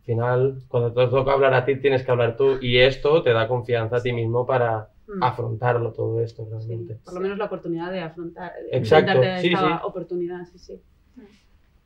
Al 0.00 0.04
final, 0.04 0.62
cuando 0.68 0.92
te 0.92 1.06
toca 1.08 1.32
hablar 1.32 1.52
a 1.54 1.64
ti, 1.64 1.76
tienes 1.76 2.02
que 2.04 2.10
hablar 2.10 2.36
tú. 2.36 2.58
Y 2.60 2.78
esto 2.78 3.22
te 3.22 3.32
da 3.32 3.46
confianza 3.48 3.96
a 3.96 4.02
ti 4.02 4.12
mismo 4.12 4.46
para 4.46 4.88
Mm. 5.08 5.22
afrontarlo 5.24 5.92
todo 5.92 6.20
esto 6.22 6.46
realmente. 6.48 6.98
por 7.04 7.14
lo 7.14 7.20
menos 7.20 7.36
la 7.36 7.46
oportunidad 7.46 7.90
de 7.90 8.00
afrontar, 8.00 8.52
de 8.54 8.76
Exacto, 8.78 9.10
enfrentarte 9.22 9.28
a 9.28 9.40
sí, 9.40 9.48
esta 9.52 9.78
sí. 9.78 9.84
oportunidad, 9.84 10.44
sí, 10.46 10.58
sí. 10.58 10.80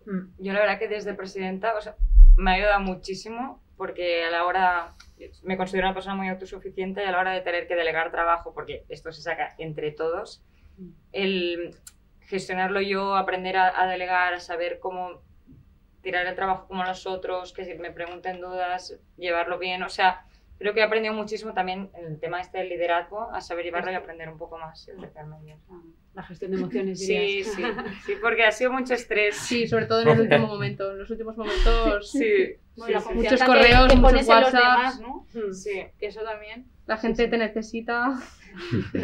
Mm, 0.07 0.43
Yo 0.43 0.53
la 0.53 0.61
verdad 0.61 0.79
que 0.79 0.89
desde 0.89 1.15
presidenta 1.15 1.75
o 1.77 1.81
sea, 1.81 1.97
me 2.37 2.51
ha 2.51 2.55
ayudado 2.55 2.81
muchísimo 2.81 3.63
porque 3.77 4.25
a 4.25 4.31
la 4.31 4.45
hora, 4.45 4.95
me 5.43 5.57
considero 5.57 5.87
una 5.89 5.95
persona 5.95 6.15
muy 6.15 6.29
autosuficiente 6.29 7.03
y 7.03 7.07
a 7.07 7.11
la 7.11 7.19
hora 7.19 7.33
de 7.33 7.41
tener 7.41 7.67
que 7.67 7.75
delegar 7.75 8.11
trabajo, 8.13 8.55
porque 8.55 8.85
esto 8.89 9.11
se 9.11 9.23
saca 9.23 9.55
entre 9.59 9.91
todos, 9.91 10.43
el 11.13 11.75
gestionarlo 12.21 12.81
yo, 12.81 13.17
aprender 13.17 13.57
a, 13.57 13.83
a 13.83 13.87
delegar, 13.87 14.35
a 14.35 14.41
saber 14.41 14.79
cómo 14.79 15.23
tirar 16.03 16.27
el 16.27 16.35
trabajo 16.35 16.69
como 16.69 16.85
los 16.85 17.07
otros, 17.07 17.53
que 17.53 17.65
si 17.65 17.75
me 17.75 17.91
pregunten 17.91 18.41
dudas, 18.41 18.97
llevarlo 19.17 19.59
bien, 19.59 19.83
o 19.83 19.89
sea, 19.89 20.25
creo 20.59 20.73
que 20.75 20.81
he 20.81 20.83
aprendido 20.83 21.15
muchísimo 21.15 21.53
también 21.53 21.91
en 21.99 22.07
el 22.07 22.21
tema 22.21 22.41
este 22.41 22.59
del 22.59 22.69
liderazgo, 22.69 23.31
a 23.33 23.41
saber 23.41 23.65
llevarlo 23.65 23.91
y 23.93 23.95
aprender 23.95 24.29
un 24.29 24.39
poco 24.39 24.59
más 24.59 24.89
el 24.89 24.97
bien. 25.43 25.59
La 26.15 26.23
gestión 26.23 26.53
de 26.53 26.59
emociones, 26.59 27.01
Sí, 27.01 27.07
dirías. 27.13 27.49
sí, 27.49 27.63
sí, 28.07 28.13
porque 28.23 28.45
ha 28.45 28.53
sido 28.53 28.71
mucho 28.73 28.95
estrés. 28.95 29.35
Sí, 29.37 29.67
sobre 29.67 29.87
todo 29.87 30.03
en 30.03 30.09
el 30.09 30.21
último 30.21 30.47
momento. 30.55 30.93
En 30.93 30.99
los 31.01 31.11
últimos 31.11 31.37
momentos, 31.37 32.11
Sí, 32.13 32.55
Bueno, 32.77 33.01
sí, 33.01 33.07
confianza 33.07 33.13
muchos 33.15 33.43
correos, 33.43 33.89
que 33.89 33.97
muchos 33.97 34.21
en 34.21 34.27
demás, 34.61 35.01
¿no? 35.01 35.27
Mm. 35.35 35.53
Sí. 35.53 35.83
Que 35.99 36.07
eso 36.07 36.21
también. 36.23 36.67
La 36.87 36.97
gente 36.99 37.27
te 37.29 37.37
necesita. 37.39 38.21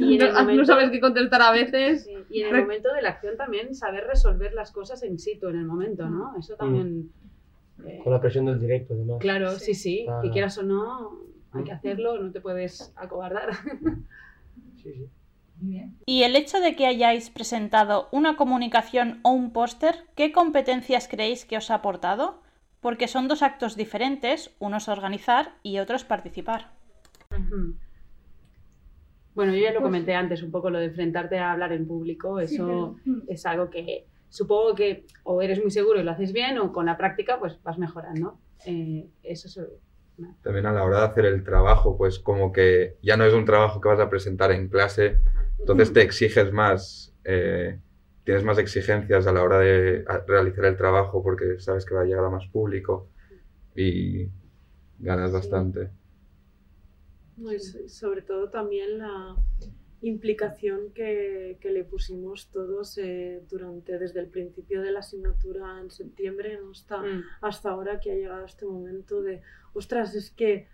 Y 0.00 0.14
en 0.14 0.18
no, 0.18 0.32
no 0.32 0.40
momento- 0.40 0.64
sabes 0.66 0.90
qué 0.90 1.00
contestar 1.00 1.40
a 1.40 1.50
veces. 1.52 2.04
Sí, 2.04 2.12
Y 2.28 2.42
en 2.42 2.54
el 2.54 2.62
momento 2.62 2.92
de 2.92 3.00
la 3.00 3.10
acción 3.10 3.36
también 3.38 3.74
saber 3.74 4.04
resolver 4.06 4.52
las 4.52 4.70
cosas 4.70 5.02
in 5.02 5.18
situ 5.18 5.48
en 5.48 5.56
el 5.56 5.64
momento, 5.64 6.08
¿no? 6.10 6.34
Eso 6.38 6.54
también... 6.56 7.10
eh, 7.24 7.27
Con 8.02 8.12
la 8.12 8.20
presión 8.20 8.46
del 8.46 8.58
directo, 8.60 8.94
además. 8.94 9.18
claro, 9.20 9.50
sí, 9.52 9.74
sí, 9.74 10.06
que 10.22 10.30
quieras 10.30 10.58
o 10.58 10.62
no, 10.62 11.20
hay 11.52 11.64
que 11.64 11.70
Mm. 11.72 11.74
hacerlo, 11.76 12.18
no 12.20 12.30
te 12.32 12.40
puedes 12.40 12.92
acobardar. 12.96 13.50
Sí, 14.82 14.92
sí. 14.94 15.08
Y 16.06 16.22
el 16.22 16.36
hecho 16.36 16.60
de 16.60 16.76
que 16.76 16.86
hayáis 16.86 17.30
presentado 17.30 18.08
una 18.12 18.36
comunicación 18.36 19.18
o 19.24 19.30
un 19.30 19.52
póster, 19.52 20.06
¿qué 20.14 20.30
competencias 20.30 21.08
creéis 21.08 21.44
que 21.44 21.56
os 21.56 21.70
ha 21.70 21.74
aportado? 21.76 22.42
Porque 22.80 23.08
son 23.08 23.26
dos 23.26 23.42
actos 23.42 23.74
diferentes, 23.76 24.54
uno 24.60 24.76
es 24.76 24.88
organizar 24.88 25.54
y 25.64 25.78
otro 25.80 25.96
es 25.96 26.04
participar. 26.04 26.70
Bueno, 29.34 29.52
yo 29.54 29.58
ya 29.60 29.72
lo 29.72 29.80
Pues- 29.80 29.88
comenté 29.88 30.14
antes, 30.14 30.42
un 30.42 30.50
poco 30.50 30.70
lo 30.70 30.78
de 30.78 30.86
enfrentarte 30.86 31.38
a 31.38 31.52
hablar 31.52 31.72
en 31.72 31.86
público, 31.86 32.38
Sí, 32.46 32.54
eso 32.54 32.96
pero- 33.04 33.22
es 33.28 33.46
algo 33.46 33.70
que 33.70 34.06
supongo 34.28 34.74
que 34.74 35.06
o 35.24 35.42
eres 35.42 35.60
muy 35.60 35.70
seguro 35.70 36.00
y 36.00 36.04
lo 36.04 36.10
haces 36.10 36.32
bien 36.32 36.58
o 36.58 36.72
con 36.72 36.86
la 36.86 36.96
práctica 36.96 37.38
pues 37.38 37.62
vas 37.62 37.78
mejorando. 37.78 38.38
eh, 38.64 39.08
eso 39.22 39.48
se, 39.48 39.62
también 40.42 40.66
a 40.66 40.72
la 40.72 40.84
hora 40.84 41.00
de 41.00 41.06
hacer 41.06 41.26
el 41.26 41.44
trabajo, 41.44 41.96
pues 41.96 42.18
como 42.18 42.52
que 42.52 42.96
ya 43.02 43.16
no 43.16 43.24
es 43.24 43.34
un 43.34 43.44
trabajo 43.44 43.80
que 43.80 43.88
vas 43.88 44.00
a 44.00 44.10
presentar 44.10 44.50
en 44.50 44.68
clase, 44.68 45.20
entonces 45.58 45.92
te 45.92 46.02
exiges 46.02 46.52
más, 46.52 47.14
eh, 47.24 47.78
tienes 48.24 48.44
más 48.44 48.58
exigencias 48.58 49.26
a 49.26 49.32
la 49.32 49.42
hora 49.42 49.58
de 49.58 50.04
realizar 50.26 50.64
el 50.64 50.76
trabajo 50.76 51.22
porque 51.22 51.60
sabes 51.60 51.84
que 51.84 51.94
va 51.94 52.02
a 52.02 52.04
llegar 52.04 52.24
a 52.24 52.30
más 52.30 52.46
público 52.48 53.08
y 53.76 54.28
ganas 54.98 55.32
bastante. 55.32 55.90
sobre 57.86 58.22
todo 58.22 58.50
también 58.50 58.98
la 58.98 59.36
implicación 60.00 60.92
que, 60.94 61.58
que 61.60 61.70
le 61.70 61.84
pusimos 61.84 62.50
todos 62.50 62.98
eh, 62.98 63.42
durante 63.50 63.98
desde 63.98 64.20
el 64.20 64.28
principio 64.28 64.80
de 64.80 64.92
la 64.92 65.00
asignatura 65.00 65.80
en 65.80 65.90
septiembre 65.90 66.58
hasta, 66.70 66.98
mm. 66.98 67.24
hasta 67.40 67.70
ahora 67.70 67.98
que 67.98 68.12
ha 68.12 68.14
llegado 68.14 68.44
este 68.44 68.64
momento 68.64 69.22
de, 69.22 69.42
ostras, 69.72 70.14
es 70.14 70.30
que, 70.30 70.68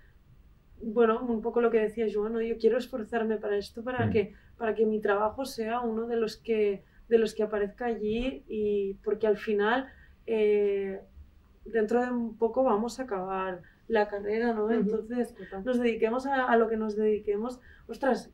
bueno, 0.83 1.25
un 1.25 1.41
poco 1.41 1.63
lo 1.63 1.71
que 1.71 1.81
decía 1.81 2.07
Joan, 2.13 2.39
yo 2.41 2.59
quiero 2.59 2.77
esforzarme 2.77 3.39
para 3.39 3.57
esto, 3.57 3.83
para, 3.83 4.07
mm. 4.07 4.11
que, 4.11 4.35
para 4.59 4.75
que 4.75 4.85
mi 4.85 5.01
trabajo 5.01 5.47
sea 5.47 5.81
uno 5.81 6.07
de 6.07 6.17
los 6.17 6.37
que, 6.37 6.85
de 7.09 7.19
los 7.19 7.35
que 7.35 7.45
aparezca 7.45 7.87
allí 7.87 8.45
y 8.47 8.95
porque 9.03 9.27
al 9.27 9.39
final, 9.39 9.89
eh, 10.27 11.01
dentro 11.65 12.05
de 12.05 12.11
un 12.11 12.37
poco 12.37 12.63
vamos 12.63 13.01
a 13.01 13.05
acabar 13.05 13.63
la 13.89 14.09
carrera, 14.09 14.53
¿no? 14.53 14.71
Entonces, 14.71 15.35
nos 15.65 15.79
dediquemos 15.79 16.27
a, 16.27 16.47
a 16.47 16.57
lo 16.57 16.69
que 16.69 16.77
nos 16.77 16.97
dediquemos, 16.97 17.61
ostras, 17.87 18.31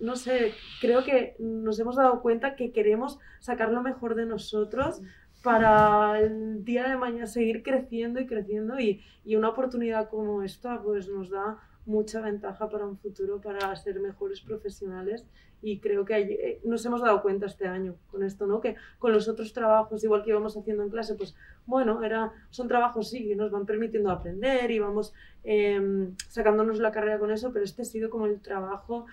no 0.00 0.16
sé, 0.16 0.54
creo 0.80 1.04
que 1.04 1.36
nos 1.38 1.78
hemos 1.78 1.96
dado 1.96 2.22
cuenta 2.22 2.56
que 2.56 2.72
queremos 2.72 3.18
sacar 3.40 3.70
lo 3.70 3.82
mejor 3.82 4.14
de 4.14 4.26
nosotros 4.26 5.02
para 5.42 6.20
el 6.20 6.64
día 6.64 6.88
de 6.88 6.96
mañana 6.96 7.26
seguir 7.26 7.62
creciendo 7.62 8.20
y 8.20 8.26
creciendo 8.26 8.78
y, 8.78 9.02
y, 9.24 9.36
una 9.36 9.48
oportunidad 9.50 10.08
como 10.08 10.42
esta 10.42 10.82
pues 10.82 11.08
nos 11.08 11.30
da 11.30 11.58
mucha 11.86 12.20
ventaja 12.20 12.68
para 12.68 12.86
un 12.86 12.98
futuro, 12.98 13.40
para 13.40 13.74
ser 13.76 14.00
mejores 14.00 14.40
profesionales 14.40 15.24
y 15.62 15.78
creo 15.78 16.04
que 16.04 16.16
eh, 16.16 16.60
nos 16.64 16.84
hemos 16.86 17.02
dado 17.02 17.22
cuenta 17.22 17.46
este 17.46 17.66
año 17.66 17.96
con 18.10 18.22
esto, 18.22 18.46
¿no? 18.46 18.60
Que 18.60 18.76
con 18.98 19.12
los 19.12 19.28
otros 19.28 19.52
trabajos, 19.52 20.02
igual 20.04 20.22
que 20.22 20.30
íbamos 20.30 20.56
haciendo 20.56 20.82
en 20.82 20.90
clase, 20.90 21.14
pues 21.14 21.34
bueno, 21.66 22.02
era, 22.02 22.32
son 22.50 22.68
trabajos 22.68 23.10
sí 23.10 23.28
que 23.28 23.36
nos 23.36 23.50
van 23.50 23.66
permitiendo 23.66 24.10
aprender 24.10 24.70
y 24.70 24.78
vamos 24.78 25.12
em, 25.44 26.14
sacándonos 26.28 26.78
la 26.78 26.92
carrera 26.92 27.18
con 27.18 27.30
eso, 27.30 27.52
pero 27.52 27.64
este 27.64 27.82
ha 27.82 27.84
sido 27.84 28.10
como 28.10 28.26
el 28.26 28.40
trabajo 28.40 29.06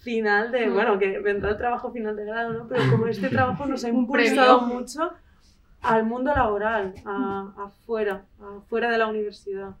final 0.00 0.50
de, 0.50 0.68
bueno, 0.70 0.98
que 0.98 1.18
vendrá 1.20 1.50
el 1.50 1.56
trabajo 1.56 1.92
final 1.92 2.16
de 2.16 2.24
grado, 2.24 2.52
¿no? 2.52 2.68
Pero 2.68 2.90
como 2.90 3.06
este 3.06 3.28
trabajo 3.30 3.66
nos 3.66 3.84
ha 3.84 3.88
impulsado 3.88 4.62
mucho 4.62 5.12
al 5.82 6.04
mundo 6.04 6.34
laboral, 6.34 6.94
a, 7.04 7.52
afuera, 7.56 8.24
afuera 8.58 8.90
de 8.90 8.98
la 8.98 9.08
universidad. 9.08 9.76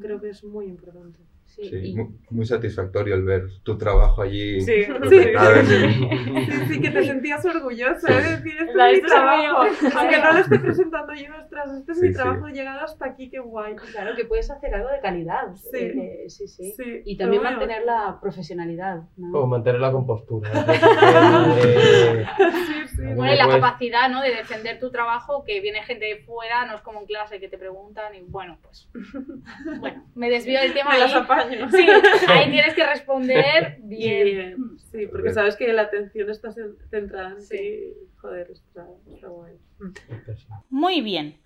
creo 0.00 0.20
que 0.20 0.30
es 0.30 0.44
muy 0.44 0.66
importante. 0.66 1.18
Sí, 1.50 1.96
muy, 2.30 2.46
satisfactorio 2.46 3.16
el 3.16 3.24
ver 3.24 3.42
tu 3.64 3.76
trabajo 3.76 4.22
allí. 4.22 4.60
Sí, 4.60 4.84
sí, 4.84 4.90
que 6.80 6.90
te 6.90 7.04
sentías 7.04 7.44
orgullosa 7.44 8.06
de 8.12 8.36
decir, 8.36 8.54
este 8.60 8.92
es 8.92 9.02
mi 9.02 9.08
trabajo. 9.08 9.62
Aunque 9.98 10.18
no 10.18 10.32
lo 10.32 10.38
esté 10.38 10.58
presentando 10.58 11.12
yo, 11.14 11.36
ostras, 11.42 11.72
este 11.78 11.92
es 11.92 12.00
mi 12.00 12.12
trabajo, 12.12 12.46
he 12.46 12.52
llegado 12.52 12.80
hasta 12.84 13.06
aquí, 13.06 13.28
qué 13.28 13.40
guay. 13.40 13.74
Claro, 13.92 14.14
que 14.14 14.24
puedes 14.24 14.50
hacer 14.50 14.74
algo 14.74 14.88
de 14.90 15.00
calidad. 15.00 15.54
Sí, 15.54 15.76
eh, 15.76 16.24
sí, 16.28 16.46
sí. 16.46 16.74
Y 17.04 17.16
también 17.16 17.42
mantener 17.42 17.84
la 17.84 18.18
profesionalidad. 18.20 19.02
O 19.32 19.46
mantener 19.46 19.80
la 19.80 19.90
compostura. 19.92 20.50
bueno, 23.16 23.32
y 23.32 23.36
la 23.36 23.48
capacidad 23.48 24.08
¿no? 24.08 24.22
de 24.22 24.30
defender 24.30 24.78
tu 24.78 24.90
trabajo, 24.90 25.44
que 25.44 25.60
viene 25.60 25.82
gente 25.82 26.06
de 26.06 26.16
fuera, 26.24 26.64
no 26.66 26.76
es 26.76 26.80
como 26.82 27.00
en 27.00 27.06
clase 27.06 27.40
que 27.40 27.48
te 27.48 27.58
preguntan 27.58 28.14
y 28.14 28.20
bueno, 28.22 28.58
pues. 28.62 28.88
Bueno, 29.80 30.04
me 30.14 30.30
desvío 30.30 30.60
del 30.60 30.72
tema. 30.74 30.90
Sí, 31.70 31.86
ahí 32.28 32.50
tienes 32.50 32.74
que 32.74 32.86
responder 32.86 33.78
bien. 33.82 34.78
Sí, 34.90 35.06
porque 35.06 35.32
sabes 35.32 35.56
que 35.56 35.72
la 35.72 35.82
atención 35.82 36.30
está 36.30 36.52
centrada 36.90 37.30
en 37.30 37.42
sí. 37.42 37.94
Joder, 38.20 38.50
está, 38.50 38.86
guay. 39.28 39.58
Muy 40.68 41.00
bien. 41.00 41.38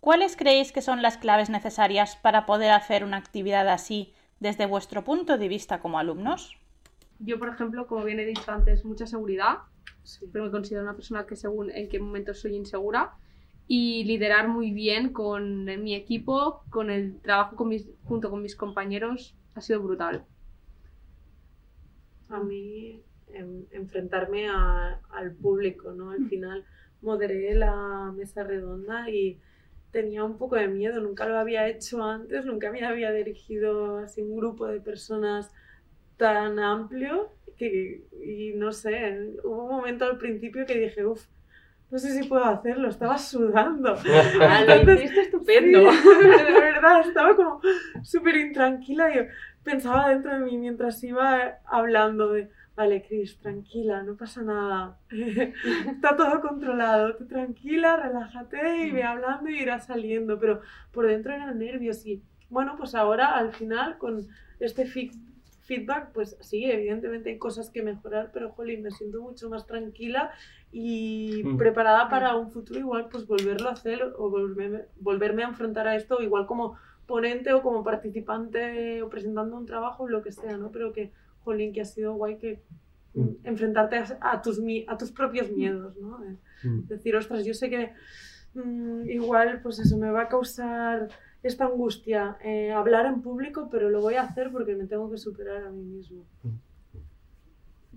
¿Cuáles 0.00 0.36
creéis 0.36 0.72
que 0.72 0.82
son 0.82 1.02
las 1.02 1.18
claves 1.18 1.50
necesarias 1.50 2.16
para 2.16 2.46
poder 2.46 2.70
hacer 2.72 3.04
una 3.04 3.16
actividad 3.16 3.68
así 3.68 4.14
desde 4.40 4.66
vuestro 4.66 5.04
punto 5.04 5.38
de 5.38 5.48
vista 5.48 5.80
como 5.80 5.98
alumnos? 5.98 6.58
Yo, 7.18 7.38
por 7.38 7.48
ejemplo, 7.48 7.86
como 7.86 8.04
bien 8.04 8.20
he 8.20 8.24
dicho 8.24 8.50
antes, 8.50 8.84
mucha 8.84 9.06
seguridad, 9.06 9.58
pero 10.32 10.44
me 10.44 10.50
considero 10.50 10.82
una 10.82 10.94
persona 10.94 11.26
que 11.26 11.36
según 11.36 11.70
en 11.70 11.88
qué 11.88 11.98
momento 11.98 12.34
soy 12.34 12.54
insegura 12.54 13.14
y 13.68 14.04
liderar 14.04 14.48
muy 14.48 14.70
bien 14.72 15.12
con 15.12 15.64
mi 15.82 15.94
equipo, 15.94 16.62
con 16.70 16.90
el 16.90 17.20
trabajo 17.20 17.56
con 17.56 17.68
mis, 17.68 17.88
junto 18.04 18.30
con 18.30 18.42
mis 18.42 18.54
compañeros, 18.54 19.34
ha 19.54 19.60
sido 19.60 19.82
brutal. 19.82 20.24
A 22.28 22.40
mí 22.40 23.02
enfrentarme 23.72 24.48
al 24.48 25.32
público, 25.40 25.92
¿no? 25.92 26.10
Al 26.10 26.28
final 26.28 26.64
moderé 27.02 27.54
la 27.54 28.12
mesa 28.16 28.44
redonda 28.44 29.10
y 29.10 29.38
tenía 29.90 30.24
un 30.24 30.38
poco 30.38 30.56
de 30.56 30.68
miedo, 30.68 31.00
nunca 31.00 31.26
lo 31.26 31.38
había 31.38 31.68
hecho 31.68 32.02
antes, 32.02 32.44
nunca 32.44 32.70
me 32.70 32.84
había 32.84 33.12
dirigido 33.12 33.98
así 33.98 34.22
un 34.22 34.36
grupo 34.36 34.66
de 34.66 34.80
personas 34.80 35.52
tan 36.16 36.58
amplio 36.58 37.32
que, 37.56 38.04
y 38.22 38.52
no 38.54 38.72
sé, 38.72 39.34
hubo 39.44 39.64
un 39.64 39.70
momento 39.70 40.04
al 40.04 40.18
principio 40.18 40.66
que 40.66 40.78
dije, 40.78 41.06
uff, 41.06 41.26
no 41.90 41.98
sé 41.98 42.20
si 42.20 42.28
puedo 42.28 42.44
hacerlo, 42.44 42.88
estaba 42.88 43.18
sudando. 43.18 43.96
Ah, 44.40 44.64
lo 44.64 44.92
hiciste 44.92 45.20
estupendo. 45.22 45.80
de 45.90 46.52
verdad, 46.52 47.00
estaba 47.06 47.36
como 47.36 47.60
súper 48.02 48.36
intranquila 48.36 49.14
y 49.14 49.28
pensaba 49.62 50.10
dentro 50.10 50.32
de 50.32 50.40
mí 50.40 50.58
mientras 50.58 51.02
iba 51.02 51.58
hablando 51.64 52.32
de, 52.32 52.48
vale, 52.76 53.02
Cris, 53.02 53.38
tranquila, 53.38 54.02
no 54.04 54.16
pasa 54.16 54.42
nada, 54.42 54.96
está 55.10 56.16
todo 56.16 56.40
controlado, 56.40 57.16
tú 57.16 57.26
tranquila, 57.26 57.96
relájate 57.96 58.86
y 58.86 58.90
ve 58.92 59.02
hablando 59.02 59.50
y 59.50 59.60
irá 59.60 59.80
saliendo, 59.80 60.38
pero 60.38 60.60
por 60.92 61.08
dentro 61.08 61.32
eran 61.32 61.58
nervios 61.58 62.06
y 62.06 62.22
bueno, 62.48 62.76
pues 62.78 62.94
ahora 62.94 63.36
al 63.36 63.52
final 63.52 63.98
con 63.98 64.28
este 64.60 64.86
feedback, 64.86 66.12
pues 66.12 66.36
sí, 66.40 66.64
evidentemente 66.64 67.30
hay 67.30 67.38
cosas 67.38 67.70
que 67.70 67.82
mejorar, 67.82 68.30
pero 68.32 68.52
jolín, 68.52 68.82
me 68.82 68.92
siento 68.92 69.20
mucho 69.20 69.50
más 69.50 69.66
tranquila 69.66 70.30
y 70.78 71.42
mm. 71.42 71.56
preparada 71.56 72.10
para 72.10 72.36
un 72.36 72.50
futuro 72.50 72.78
igual, 72.78 73.08
pues 73.10 73.26
volverlo 73.26 73.70
a 73.70 73.72
hacer 73.72 74.02
o 74.18 74.28
volverme, 74.28 74.82
volverme 75.00 75.42
a 75.42 75.48
enfrentar 75.48 75.88
a 75.88 75.96
esto 75.96 76.20
igual 76.20 76.44
como 76.44 76.76
ponente 77.06 77.54
o 77.54 77.62
como 77.62 77.82
participante 77.82 79.00
o 79.00 79.08
presentando 79.08 79.56
un 79.56 79.64
trabajo, 79.64 80.06
lo 80.06 80.22
que 80.22 80.32
sea, 80.32 80.58
¿no? 80.58 80.70
Pero 80.70 80.92
que, 80.92 81.12
jolín, 81.44 81.72
que 81.72 81.80
ha 81.80 81.86
sido 81.86 82.12
guay 82.12 82.36
que 82.36 82.60
mm. 83.14 83.28
enfrentarte 83.44 84.02
a, 84.20 84.42
tus, 84.42 84.60
a 84.86 84.98
tus 84.98 85.12
propios 85.12 85.50
miedos, 85.50 85.96
¿no? 85.96 86.20
Decir, 86.62 87.16
ostras, 87.16 87.46
yo 87.46 87.54
sé 87.54 87.70
que 87.70 87.94
igual, 89.06 89.60
pues 89.62 89.78
eso, 89.78 89.96
me 89.96 90.10
va 90.10 90.22
a 90.22 90.28
causar 90.28 91.08
esta 91.42 91.64
angustia 91.64 92.36
eh, 92.44 92.70
hablar 92.70 93.06
en 93.06 93.22
público, 93.22 93.68
pero 93.70 93.88
lo 93.88 94.02
voy 94.02 94.16
a 94.16 94.24
hacer 94.24 94.50
porque 94.52 94.74
me 94.74 94.84
tengo 94.84 95.10
que 95.10 95.16
superar 95.16 95.64
a 95.64 95.70
mí 95.70 95.84
mismo. 95.84 96.26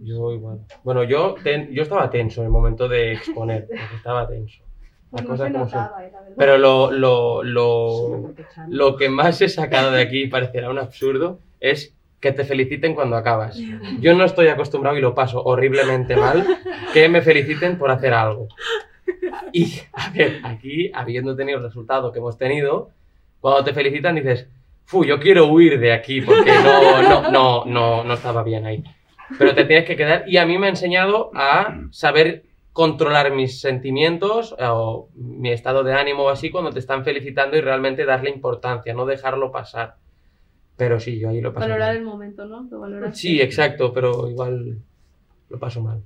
Yo 0.02 0.32
igual. 0.32 0.60
Bueno, 0.84 1.04
yo, 1.04 1.36
yo 1.72 1.84
estaba 1.84 2.10
tenso 2.10 2.42
en 2.42 2.46
el 2.46 2.52
momento 2.52 2.88
de 2.88 3.14
exponer, 3.14 3.68
estaba 3.96 4.28
tenso. 4.28 4.64
No 5.12 5.36
se 5.36 5.50
notaba, 5.50 6.06
eh, 6.06 6.12
Pero 6.38 6.58
lo, 6.58 6.92
lo, 6.92 7.44
lo, 7.44 8.34
lo 8.68 8.96
que 8.96 9.10
más 9.10 9.42
he 9.42 9.50
sacado 9.50 9.92
de 9.92 10.04
aquí, 10.04 10.28
parecerá 10.28 10.70
un 10.70 10.78
absurdo, 10.78 11.40
es 11.60 11.96
que 12.20 12.32
te 12.32 12.44
feliciten 12.44 12.94
cuando 12.94 13.16
acabas. 13.16 13.60
Yo 14.00 14.14
no 14.14 14.26
estoy 14.26 14.48
acostumbrado 14.50 14.98
y 14.98 15.02
lo 15.02 15.16
paso 15.16 15.42
horriblemente 15.44 16.16
mal 16.16 16.46
que 16.94 17.10
me 17.10 17.22
feliciten 17.22 17.78
por 17.78 17.90
hacer 17.92 18.14
algo. 18.14 18.48
Y, 19.52 19.74
a 19.94 20.12
ver, 20.12 20.42
aquí, 20.44 20.92
habiendo 20.94 21.36
tenido 21.36 21.58
el 21.58 21.64
resultado 21.64 22.12
que 22.12 22.20
hemos 22.20 22.38
tenido, 22.38 22.92
cuando 23.40 23.64
te 23.64 23.74
felicitan 23.74 24.16
dices, 24.16 24.48
fu, 24.86 25.06
yo 25.06 25.20
quiero 25.20 25.48
huir 25.48 25.80
de 25.80 25.92
aquí 25.94 26.22
porque 26.22 26.52
no, 26.52 27.02
no, 27.02 27.32
no, 27.32 27.66
no, 27.66 28.04
no 28.04 28.14
estaba 28.14 28.44
bien 28.44 28.66
ahí. 28.66 28.84
Pero 29.38 29.54
te 29.54 29.66
tienes 29.66 29.86
que 29.86 29.96
quedar 29.96 30.24
y 30.28 30.38
a 30.38 30.46
mí 30.46 30.58
me 30.58 30.68
ha 30.68 30.70
enseñado 30.70 31.32
a 31.34 31.82
saber 31.92 32.46
controlar 32.74 33.34
mis 33.34 33.60
sentimientos 33.60 34.56
o 34.58 35.10
mi 35.16 35.52
estado 35.52 35.84
de 35.84 35.94
ánimo 35.94 36.24
o 36.24 36.30
así 36.30 36.50
cuando 36.50 36.72
te 36.72 36.80
están 36.80 37.04
felicitando 37.04 37.58
y 37.58 37.62
realmente 37.62 38.06
darle 38.06 38.30
importancia, 38.30 38.94
no 38.94 39.06
dejarlo 39.06 39.52
pasar. 39.52 39.96
Pero 40.78 41.00
sí, 41.00 41.20
yo 41.20 41.30
ahí 41.30 41.42
lo 41.42 41.54
paso 41.54 41.68
Valorar 41.68 41.96
el 41.96 42.04
momento, 42.04 42.46
¿no? 42.46 42.70
sí, 43.14 43.42
exacto, 43.42 43.92
pero 43.94 44.30
igual 44.30 44.78
lo 45.50 45.60
paso 45.60 45.82
mal. 45.82 46.02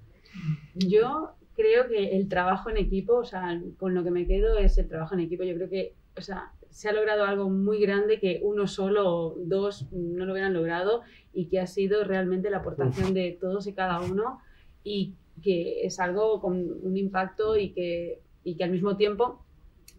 Yo 0.73 1.35
creo 1.55 1.87
que 1.87 2.15
el 2.15 2.27
trabajo 2.27 2.69
en 2.69 2.77
equipo, 2.77 3.17
o 3.17 3.25
sea, 3.25 3.61
con 3.77 3.93
lo 3.93 4.03
que 4.03 4.11
me 4.11 4.25
quedo 4.25 4.57
es 4.57 4.77
el 4.77 4.87
trabajo 4.87 5.13
en 5.13 5.21
equipo. 5.21 5.43
Yo 5.43 5.53
creo 5.55 5.69
que, 5.69 5.93
o 6.17 6.21
sea, 6.21 6.51
se 6.73 6.89
ha 6.89 6.91
logrado 6.91 7.23
algo 7.23 7.49
muy 7.49 7.79
grande 7.79 8.19
que 8.19 8.41
uno 8.43 8.65
solo 8.65 9.07
o 9.07 9.35
dos 9.37 9.87
no 9.91 10.25
lo 10.25 10.33
hubieran 10.33 10.53
logrado 10.53 11.03
y 11.31 11.45
que 11.45 11.59
ha 11.59 11.67
sido 11.67 12.03
realmente 12.03 12.49
la 12.49 12.57
aportación 12.57 13.13
de 13.13 13.37
todos 13.39 13.67
y 13.67 13.73
cada 13.73 14.01
uno 14.01 14.39
y 14.83 15.13
que 15.43 15.85
es 15.85 15.99
algo 15.99 16.41
con 16.41 16.67
un 16.81 16.97
impacto 16.97 17.57
y 17.57 17.69
que, 17.69 18.21
y 18.43 18.55
que 18.55 18.63
al 18.63 18.71
mismo 18.71 18.97
tiempo 18.97 19.45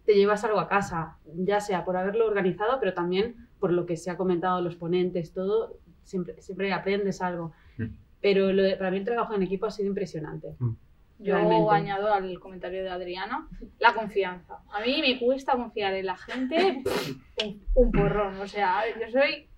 te 0.05 0.15
llevas 0.15 0.45
algo 0.45 0.59
a 0.59 0.69
casa, 0.69 1.17
ya 1.37 1.61
sea 1.61 1.85
por 1.85 1.97
haberlo 1.97 2.27
organizado, 2.27 2.79
pero 2.81 2.93
también 2.93 3.49
por 3.61 3.73
lo 3.73 3.87
que 3.87 3.97
se 3.97 4.11
ha 4.11 4.17
comentado 4.17 4.61
los 4.61 4.75
ponentes, 4.75 5.33
todo, 5.33 5.79
siempre, 6.03 6.43
siempre 6.43 6.73
aprendes 6.73 7.23
algo. 7.23 7.53
Mm. 7.79 7.85
Pero 8.21 8.53
lo 8.53 8.77
para 8.79 8.91
mí 8.91 8.99
el 8.99 9.05
trabajo 9.05 9.35
en 9.35 9.43
equipo 9.43 9.67
ha 9.67 9.71
sido 9.71 9.89
impresionante. 9.89 10.57
Mm. 11.19 11.25
Yo 11.25 11.71
añado 11.71 12.13
al 12.13 12.39
comentario 12.41 12.83
de 12.83 12.91
Adriana 12.91 13.49
la 13.79 13.95
confianza. 13.95 14.59
A 14.73 14.81
mí 14.81 15.01
me 15.01 15.19
cuesta 15.19 15.53
confiar 15.53 15.95
en 15.95 16.07
la 16.07 16.17
gente 16.17 16.83
un, 17.75 17.93
porrón. 17.93 18.41
O 18.41 18.47
sea, 18.47 18.83
yo 19.01 19.11
soy. 19.11 19.49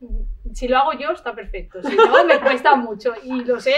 Si 0.53 0.69
lo 0.69 0.79
hago 0.79 0.93
yo, 0.99 1.11
está 1.11 1.35
perfecto. 1.35 1.83
Si 1.83 1.97
no, 1.97 2.25
me 2.25 2.41
cuesta 2.41 2.77
mucho. 2.77 3.15
Y 3.23 3.45
lo 3.45 3.61
sé. 3.61 3.75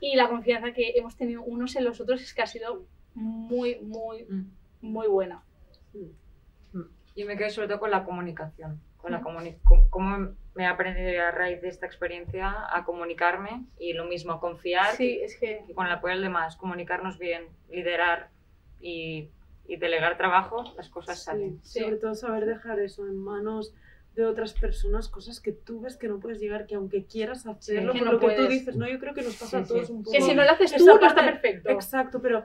Y 0.00 0.16
la 0.16 0.28
confianza 0.28 0.72
que 0.72 0.92
hemos 0.96 1.16
tenido 1.16 1.42
unos 1.42 1.76
en 1.76 1.84
los 1.84 2.00
otros 2.00 2.20
es 2.22 2.34
que 2.34 2.42
ha 2.42 2.46
sido 2.46 2.86
muy, 3.14 3.80
muy, 3.80 4.24
mm. 4.24 4.50
muy 4.82 5.08
buena. 5.08 5.42
Yo 7.16 7.26
me 7.26 7.36
quedo 7.36 7.50
sobre 7.50 7.68
todo 7.68 7.80
con 7.80 7.90
la 7.90 8.04
comunicación. 8.04 8.80
Con 8.96 9.12
la 9.12 9.20
cómo 9.20 9.40
me 10.54 10.64
he 10.64 10.66
aprendido 10.66 11.22
a 11.22 11.30
raíz 11.30 11.60
de 11.62 11.68
esta 11.68 11.86
experiencia 11.86 12.52
a 12.70 12.84
comunicarme 12.84 13.64
y 13.78 13.92
lo 13.92 14.04
mismo, 14.04 14.40
confiar 14.40 14.96
sí, 14.96 15.20
es 15.22 15.36
que... 15.36 15.64
con 15.74 15.86
el 15.86 15.92
apoyo 15.92 16.14
del 16.14 16.22
demás, 16.22 16.56
comunicarnos 16.56 17.18
bien, 17.18 17.44
liderar 17.70 18.30
y, 18.80 19.28
y 19.66 19.76
delegar 19.76 20.16
trabajo, 20.16 20.64
las 20.76 20.88
cosas 20.88 21.22
salen. 21.22 21.60
Sobre 21.62 21.96
todo 21.96 22.14
saber 22.14 22.46
dejar 22.46 22.80
eso 22.80 23.06
en 23.06 23.16
manos 23.16 23.72
de 24.14 24.24
otras 24.24 24.54
personas, 24.54 25.08
cosas 25.08 25.40
que 25.40 25.52
tú 25.52 25.80
ves 25.80 25.96
que 25.96 26.08
no 26.08 26.18
puedes 26.18 26.40
llegar, 26.40 26.66
que 26.66 26.74
aunque 26.74 27.04
quieras 27.04 27.46
hacerlo, 27.46 27.92
por 27.92 28.12
lo 28.14 28.18
que 28.18 28.34
tú 28.34 28.46
dices, 28.48 28.76
no, 28.76 28.88
yo 28.88 28.98
creo 28.98 29.14
que 29.14 29.22
nos 29.22 29.36
pasa 29.36 29.58
a 29.58 29.64
todos 29.64 29.88
un 29.88 30.02
poco. 30.02 30.12
Que 30.12 30.20
si 30.20 30.34
no 30.34 30.42
lo 30.42 30.50
haces 30.50 30.74
tú, 30.74 30.84
no 30.84 31.06
está 31.06 31.24
perfecto. 31.24 31.70
Exacto, 31.70 32.20
pero 32.20 32.44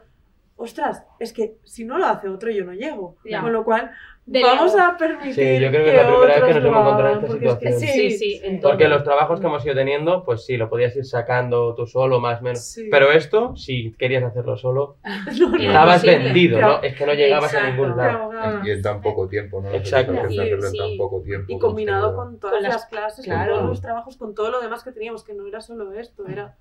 ostras, 0.58 1.06
es 1.20 1.34
que 1.34 1.58
si 1.63 1.84
no 1.84 1.98
lo 1.98 2.06
hace 2.06 2.30
otro 2.30 2.50
yo 2.50 2.63
no 2.63 2.74
llego. 2.74 3.18
Con 3.41 3.52
lo 3.52 3.63
cual, 3.65 3.91
vamos 4.26 4.76
a 4.76 4.96
permitir 4.98 5.34
Sí, 5.34 5.60
yo 5.60 5.70
creo 5.70 5.84
que, 5.84 5.89
es 5.89 5.96
la 5.96 6.08
primera 6.08 6.36
vez 6.36 6.44
que 6.44 6.54
nos 6.54 6.65
hemos 6.65 6.82
encontrado 6.82 7.10
en 7.10 7.24
esta 7.24 7.34
situación. 7.34 7.80
sí, 7.80 8.12
sí, 8.12 8.60
Porque 8.62 8.88
los 8.88 9.04
trabajos 9.04 9.39
que 9.39 9.48
hemos 9.48 9.65
ido 9.65 9.76
teniendo, 9.76 10.24
pues 10.24 10.46
sí, 10.46 10.56
lo 10.56 10.70
podías 10.70 10.96
ir 10.96 11.06
sacando 11.06 11.76
tú 11.76 11.86
solo, 11.86 12.22
más 12.22 12.39
o 12.39 12.44
menos. 12.44 12.78
Pero 12.89 13.12
esto, 13.12 13.56
si 13.58 13.91
querías 13.94 14.24
hacerlo 14.24 14.56
solo, 14.56 14.98
estabas 15.60 16.04
vendido, 16.04 16.60
¿no? 16.60 16.82
Es 16.82 16.96
que 16.96 17.06
no 17.06 17.13
llegabas 17.13 17.54
a 17.54 17.70
ningún 17.70 17.98
lado. 17.98 18.32
Y 18.63 18.72
en 18.72 18.82
tan 18.82 19.02
poco 19.02 19.28
tiempo, 19.28 19.62
¿no? 19.62 19.72
Exacto. 19.72 20.13
Y, 20.30 20.39
hacerlo 20.39 20.68
en 20.68 20.74
tan 20.74 20.98
poco 20.98 21.22
tiempo. 21.22 21.52
Y 21.52 21.60
combinado 21.60 22.15
con 22.15 22.39
todas 22.39 22.62
las, 22.62 22.86
clases, 22.86 23.28
con 23.28 23.46
todos 23.46 23.65
los 23.65 23.82
trabajos, 23.82 24.15
con 24.18 24.34
todo 24.34 24.52
lo 24.52 24.62
demás 24.62 24.84
que 24.84 24.91
teníamos, 24.91 25.24
que 25.24 25.34
no 25.34 25.46
era 25.48 25.62
solo 25.62 25.91
esto, 25.94 26.26
era... 26.28 26.56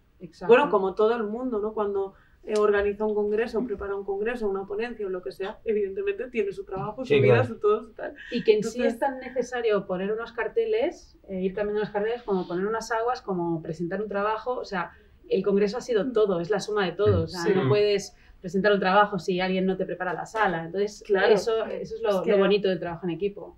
Bueno, 0.47 0.71
como 0.71 0.95
todo 0.95 1.15
el 1.17 1.25
mundo, 1.25 1.59
¿no? 1.59 1.75
Cuando 1.75 2.15
eh, 2.47 2.59
organiza 2.59 3.07
un 3.07 3.15
congreso, 3.15 3.65
prepara 3.65 3.97
un 3.97 4.05
congreso, 4.05 4.47
una 4.49 4.67
ponencia 4.67 5.07
o 5.07 5.09
lo 5.09 5.23
que 5.23 5.33
sea, 5.33 5.61
evidentemente 5.65 6.29
tiene 6.29 6.53
su 6.53 6.65
trabajo, 6.65 7.05
su 7.05 7.15
vida, 7.15 7.43
su 7.45 7.59
todo, 7.59 7.83
su 7.83 7.93
tal. 7.95 8.15
Y 8.31 8.45
que 8.45 8.57
en 8.57 8.63
sí 8.63 8.83
es 8.83 8.99
tan 8.99 9.19
necesario 9.19 9.87
poner 9.87 10.13
unos 10.13 10.33
carteles, 10.33 11.17
eh, 11.29 11.41
ir 11.41 11.55
cambiando 11.55 11.81
los 11.81 11.91
carteles, 11.91 12.23
como 12.23 12.47
poner 12.47 12.67
unas 12.67 12.91
aguas, 12.91 13.23
como 13.23 13.63
presentar 13.63 14.03
un 14.03 14.09
trabajo, 14.09 14.59
o 14.59 14.65
sea, 14.65 14.93
el 15.31 15.43
congreso 15.43 15.79
ha 15.79 15.81
sido 15.81 16.13
todo, 16.13 16.39
es 16.41 16.51
la 16.51 16.61
suma 16.61 16.85
de 16.85 16.93
todo, 16.93 17.23
o 17.23 17.27
sea, 17.27 17.47
no 17.55 17.67
puedes 17.67 18.15
presentar 18.43 18.75
un 18.75 18.81
trabajo 18.81 19.19
si 19.19 19.41
alguien 19.41 19.65
no 19.65 19.79
te 19.79 19.87
prepara 19.87 20.13
la 20.13 20.27
sala, 20.27 20.67
entonces 20.67 21.03
claro, 21.07 21.33
eso, 21.33 21.65
eso 21.65 21.95
es 21.97 22.03
lo, 22.03 22.39
bonito 22.39 22.69
del 22.69 22.79
trabajo 22.79 23.07
en 23.07 23.13
equipo. 23.13 23.57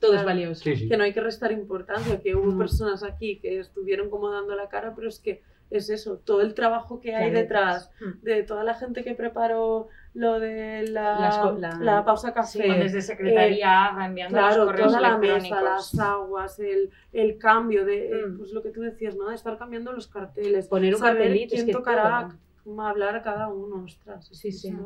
Todo 0.00 0.14
es 0.14 0.24
valioso. 0.24 0.64
Que 0.64 0.96
no 0.96 1.04
hay 1.04 1.12
que 1.12 1.20
restar 1.20 1.52
importancia, 1.52 2.20
que 2.20 2.34
hubo 2.34 2.56
personas 2.58 3.04
aquí 3.04 3.38
que 3.38 3.60
estuvieron 3.60 4.10
como 4.10 4.30
dando 4.30 4.56
la 4.56 4.68
cara, 4.68 4.92
pero 4.94 5.08
es 5.08 5.20
que 5.20 5.42
es 5.70 5.90
eso, 5.90 6.18
todo 6.18 6.40
el 6.40 6.54
trabajo 6.54 7.00
que 7.00 7.14
hay 7.14 7.30
detrás 7.30 7.90
hmm. 8.00 8.22
de 8.22 8.42
toda 8.42 8.64
la 8.64 8.74
gente 8.74 9.04
que 9.04 9.14
preparó 9.14 9.88
lo 10.14 10.40
de 10.40 10.88
la, 10.88 11.54
la, 11.80 12.04
pausa 12.04 12.32
café. 12.32 12.62
Sí, 12.62 12.68
desde 12.68 13.02
secretaría 13.02 13.90
eh, 14.00 14.06
enviando 14.06 14.38
claro, 14.38 14.56
los 14.56 14.66
correos 14.66 14.88
toda 14.88 15.00
la 15.00 15.18
mesa, 15.18 15.62
las 15.62 15.98
aguas, 15.98 16.58
el, 16.58 16.90
el 17.12 17.38
cambio 17.38 17.84
de, 17.84 18.10
eh, 18.10 18.26
hmm. 18.26 18.38
pues 18.38 18.52
lo 18.52 18.62
que 18.62 18.70
tú 18.70 18.80
decías, 18.80 19.14
¿no? 19.16 19.28
De 19.28 19.34
estar 19.34 19.58
cambiando 19.58 19.92
los 19.92 20.08
carteles. 20.08 20.66
Poner 20.68 20.94
un 20.94 21.00
cartelito. 21.00 21.54
quién 21.54 21.70
tocará, 21.70 22.30
hablar 22.78 23.16
a 23.16 23.22
cada 23.22 23.48
uno, 23.48 23.84
ostras. 23.84 24.28
Sí, 24.32 24.52
sí. 24.52 24.76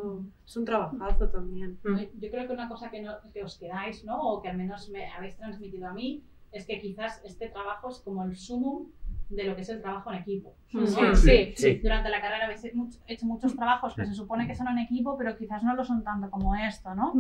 es 0.47 0.57
un 0.57 0.65
trabajazo 0.65 1.29
también. 1.29 1.79
Hmm. 1.83 1.99
Yo 2.19 2.31
creo 2.31 2.47
que 2.47 2.53
una 2.53 2.69
cosa 2.69 2.91
que, 2.91 3.01
no, 3.01 3.15
que 3.33 3.43
os 3.43 3.57
quedáis, 3.59 4.05
¿no? 4.05 4.21
O 4.21 4.43
que 4.43 4.49
al 4.49 4.57
menos 4.57 4.91
me 4.91 5.11
habéis 5.11 5.37
transmitido 5.37 5.89
a 5.89 5.93
mí, 5.93 6.23
es 6.53 6.67
que 6.67 6.79
quizás 6.79 7.23
este 7.25 7.49
trabajo 7.49 7.89
es 7.89 8.01
como 8.01 8.23
el 8.25 8.37
sumum 8.37 8.89
de 9.35 9.45
lo 9.45 9.55
que 9.55 9.63
es 9.63 9.69
el 9.69 9.81
trabajo 9.81 10.13
en 10.13 10.19
equipo. 10.19 10.55
Sí, 11.15 11.55
sí, 11.57 11.81
Durante 11.83 12.11
la 12.11 12.21
carrera 12.21 12.45
habéis 12.45 12.65
hecho 12.65 13.27
muchos 13.27 13.57
trabajos 13.57 13.95
que 13.95 14.07
se 14.07 14.15
supone 14.15 14.47
que 14.47 14.55
son 14.55 14.69
en 14.69 14.79
equipo, 14.79 15.17
pero 15.17 15.37
quizás 15.37 15.63
no 15.63 15.75
lo 15.75 15.85
son 15.85 16.05
tanto 16.05 16.31
como 16.31 16.55
esto, 16.55 16.95
¿no? 16.95 17.13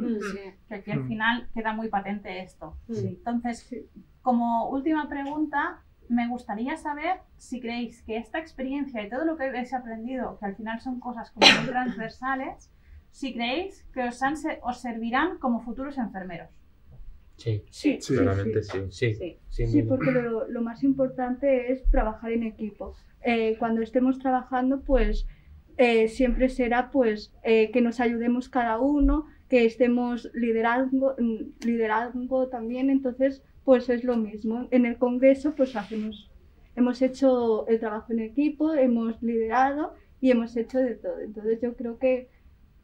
Que 0.68 0.74
aquí 0.74 0.90
al 0.90 1.06
final 1.06 1.48
queda 1.54 1.72
muy 1.72 1.88
patente 1.88 2.40
esto. 2.42 2.76
Entonces, 2.88 3.74
como 4.20 4.68
última 4.68 5.08
pregunta, 5.08 5.82
me 6.08 6.28
gustaría 6.28 6.76
saber 6.76 7.20
si 7.36 7.60
creéis 7.60 8.02
que 8.02 8.16
esta 8.16 8.38
experiencia 8.38 9.02
y 9.02 9.08
todo 9.08 9.24
lo 9.24 9.36
que 9.36 9.44
habéis 9.44 9.72
aprendido, 9.72 10.38
que 10.38 10.46
al 10.46 10.56
final 10.56 10.80
son 10.80 11.00
cosas 11.00 11.30
como 11.30 11.46
muy 11.58 11.66
transversales, 11.70 12.70
si 13.10 13.32
creéis 13.32 13.84
que 13.92 14.04
os, 14.04 14.20
os 14.62 14.80
servirán 14.80 15.38
como 15.38 15.60
futuros 15.60 15.98
enfermeros. 15.98 16.50
Sí, 17.36 17.64
sí, 17.70 17.98
sí 18.00 18.14
claramente 18.14 18.62
sí. 18.62 18.78
Sí, 18.90 19.66
sí. 19.66 19.82
porque 19.82 20.12
lo, 20.12 20.48
lo, 20.48 20.62
más 20.62 20.84
importante 20.84 21.72
es 21.72 21.84
trabajar 21.90 22.32
en 22.32 22.44
equipo. 22.44 22.94
Eh, 23.24 23.56
cuando 23.58 23.82
estemos 23.82 24.18
trabajando, 24.18 24.80
pues 24.80 25.26
eh, 25.76 26.08
siempre 26.08 26.48
será 26.48 26.90
pues 26.90 27.32
eh, 27.44 27.70
que 27.72 27.80
nos 27.80 28.00
ayudemos 28.00 28.48
cada 28.48 28.78
uno, 28.78 29.26
que 29.48 29.64
estemos 29.64 30.30
liderando, 30.34 31.14
mm, 31.18 31.66
liderando 31.66 32.48
también, 32.48 32.90
entonces 32.90 33.42
pues 33.64 33.88
es 33.88 34.04
lo 34.04 34.16
mismo. 34.16 34.68
En 34.70 34.86
el 34.86 34.96
Congreso 34.98 35.54
pues 35.54 35.76
hacemos, 35.76 36.30
hemos 36.74 37.00
hecho 37.00 37.66
el 37.68 37.78
trabajo 37.78 38.12
en 38.12 38.20
equipo, 38.20 38.74
hemos 38.74 39.22
liderado 39.22 39.94
y 40.20 40.30
hemos 40.30 40.56
hecho 40.56 40.78
de 40.78 40.96
todo. 40.96 41.20
Entonces 41.20 41.60
yo 41.60 41.74
creo 41.74 41.98
que 41.98 42.28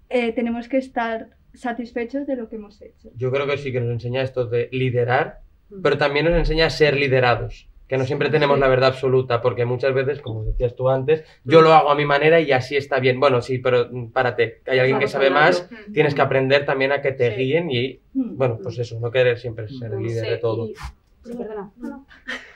tenemos 0.09 0.69
que 0.69 0.79
estar 0.79 1.38
satisfechos 1.55 2.27
de 2.27 2.37
lo 2.37 2.49
que 2.49 2.57
hemos 2.57 2.81
hecho. 2.83 3.11
Yo 3.17 3.31
creo 3.31 3.47
que 3.47 3.59
sí 3.59 3.73
que 3.73 3.81
nos 3.81 3.91
enseña 3.91 4.23
esto 4.23 4.47
de 4.47 4.69
liderar, 4.73 5.41
pero 5.83 5.99
también 5.99 6.27
nos 6.27 6.35
enseña 6.35 6.67
a 6.67 6.71
ser 6.71 6.97
liderados, 6.97 7.69
que 7.87 7.99
no 7.99 8.05
siempre 8.05 8.31
tenemos 8.31 8.59
la 8.59 8.69
verdad 8.69 8.91
absoluta, 8.91 9.41
porque 9.41 9.65
muchas 9.65 9.95
veces, 9.95 10.21
como 10.21 10.45
decías 10.45 10.77
tú 10.77 10.89
antes, 10.89 11.25
yo 11.45 11.63
lo 11.63 11.73
hago 11.73 11.91
a 11.91 11.95
mi 11.95 12.05
manera 12.05 12.41
y 12.41 12.53
así 12.53 12.77
está 12.77 13.01
bien. 13.01 13.19
Bueno, 13.19 13.43
sí, 13.43 13.59
pero 13.59 13.91
párate, 14.13 14.61
que 14.65 14.71
hay 14.71 14.79
alguien 14.79 14.99
que 14.99 15.09
sabe 15.09 15.31
más, 15.31 15.69
tienes 15.93 16.15
que 16.15 16.23
aprender 16.23 16.65
también 16.65 16.93
a 16.93 17.01
que 17.01 17.13
te 17.13 17.31
guíen 17.31 17.71
y, 17.71 18.01
bueno, 18.13 18.59
pues 18.63 18.79
eso, 18.79 18.99
no 19.01 19.11
querer 19.11 19.39
siempre 19.39 19.69
ser 19.69 19.93
líder 19.93 20.29
de 20.29 20.37
todo. 20.39 20.69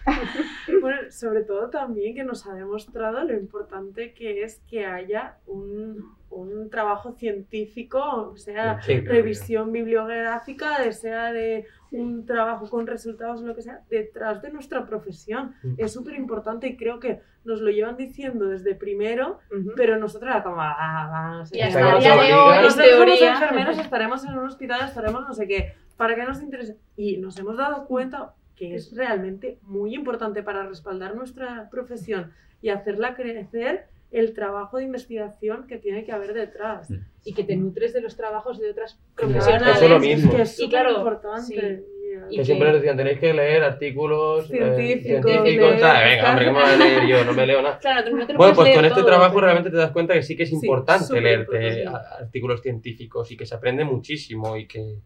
bueno, 0.81 1.11
sobre 1.11 1.43
todo 1.45 1.71
también 1.71 2.15
que 2.15 2.25
nos 2.25 2.47
ha 2.47 2.55
demostrado 2.55 3.23
lo 3.25 3.35
importante 3.35 4.15
que 4.15 4.43
es 4.43 4.61
que 4.69 4.87
haya 4.87 5.39
un, 5.47 6.15
un 6.31 6.71
trabajo 6.71 7.13
científico, 7.13 8.35
sea 8.37 8.81
revisión 9.05 9.73
bibliográfica, 9.73 10.91
sea 10.93 11.33
de 11.33 11.67
un 11.91 12.25
trabajo 12.25 12.69
con 12.69 12.87
resultados, 12.87 13.43
lo 13.43 13.55
que 13.55 13.63
sea, 13.63 13.83
detrás 13.91 14.43
de 14.43 14.51
nuestra 14.51 14.87
profesión. 14.87 15.55
Mm. 15.63 15.75
Es 15.79 15.93
súper 15.93 16.15
importante 16.15 16.67
y 16.67 16.77
creo 16.77 16.99
que 16.99 17.21
nos 17.45 17.61
lo 17.61 17.71
llevan 17.71 17.97
diciendo 17.97 18.47
desde 18.47 18.75
primero, 18.75 19.41
pero 19.77 19.99
nosotros 19.99 20.35
como, 20.43 20.61
ah, 20.61 21.45
y 21.51 21.61
hasta 21.61 21.99
día 21.99 22.17
de 22.17 22.35
hoy, 22.35 22.63
nosotros 22.63 23.21
enfermeros 23.21 23.79
estaremos 23.79 24.25
en 24.25 24.39
un 24.39 24.47
hospital, 24.47 24.87
estaremos 24.87 25.23
no 25.27 25.35
sé 25.35 25.47
qué, 25.49 25.75
¿para 25.97 26.15
qué 26.15 26.25
nos 26.25 26.41
interesa? 26.41 26.75
Y 26.97 27.17
nos 27.19 27.37
hemos 27.39 27.57
dado 27.57 27.87
cuenta 27.87 28.35
que 28.57 28.75
es 28.75 28.95
realmente 28.95 29.59
muy 29.63 29.95
importante 29.95 30.43
para 30.43 30.67
respaldar 30.67 31.15
nuestra 31.15 31.69
profesión 31.71 32.33
y 32.61 32.69
hacerla 32.69 33.15
crecer 33.15 33.87
el 34.11 34.35
trabajo 34.35 34.77
de 34.77 34.85
investigación 34.85 35.67
que 35.67 35.79
tiene 35.79 36.05
que 36.05 36.13
haber 36.13 36.35
detrás. 36.35 36.91
Mm. 36.91 36.97
Y 37.25 37.35
que 37.35 37.45
te 37.45 37.57
nutres 37.57 37.93
de 37.93 38.03
los 38.03 38.17
trabajos 38.17 38.61
de 38.61 38.71
otras 38.71 39.01
profesionales. 39.15 39.77
Eso 39.77 39.85
es 39.85 39.91
lo 39.91 39.99
mismo. 39.99 40.35
Que 40.35 40.43
es 40.43 40.61
y 40.61 40.69
claro, 40.69 40.99
importante. 40.99 41.85
Que 42.31 42.45
siempre 42.45 42.69
nos 42.69 42.77
decían, 42.77 42.97
tenéis 42.97 43.19
que 43.19 43.33
leer 43.33 43.63
artículos 43.63 44.45
eh, 44.51 44.75
científicos. 44.77 45.31
científicos 45.31 45.71
venga, 45.73 46.31
hombre, 46.31 46.47
¿cómo 46.47 46.61
voy 46.61 46.69
a 46.69 46.77
leer 46.77 47.07
yo? 47.07 47.25
No 47.25 47.33
me 47.33 47.47
leo 47.47 47.63
nada. 47.63 47.79
Claro, 47.79 48.11
no 48.15 48.27
te 48.27 48.37
bueno, 48.37 48.55
pues 48.55 48.75
con 48.75 48.85
este 48.85 49.03
trabajo 49.03 49.41
realmente 49.41 49.71
te 49.71 49.77
das 49.77 49.93
cuenta 49.93 50.13
que 50.13 50.23
sí 50.23 50.37
que 50.37 50.43
es 50.43 50.53
importante 50.53 51.21
leerte 51.21 51.87
artículos 51.87 52.61
científicos 52.61 53.31
y 53.31 53.37
que 53.37 53.47
se 53.47 53.55
aprende 53.55 53.85
muchísimo 53.85 54.57
y 54.57 54.67
que. 54.67 54.99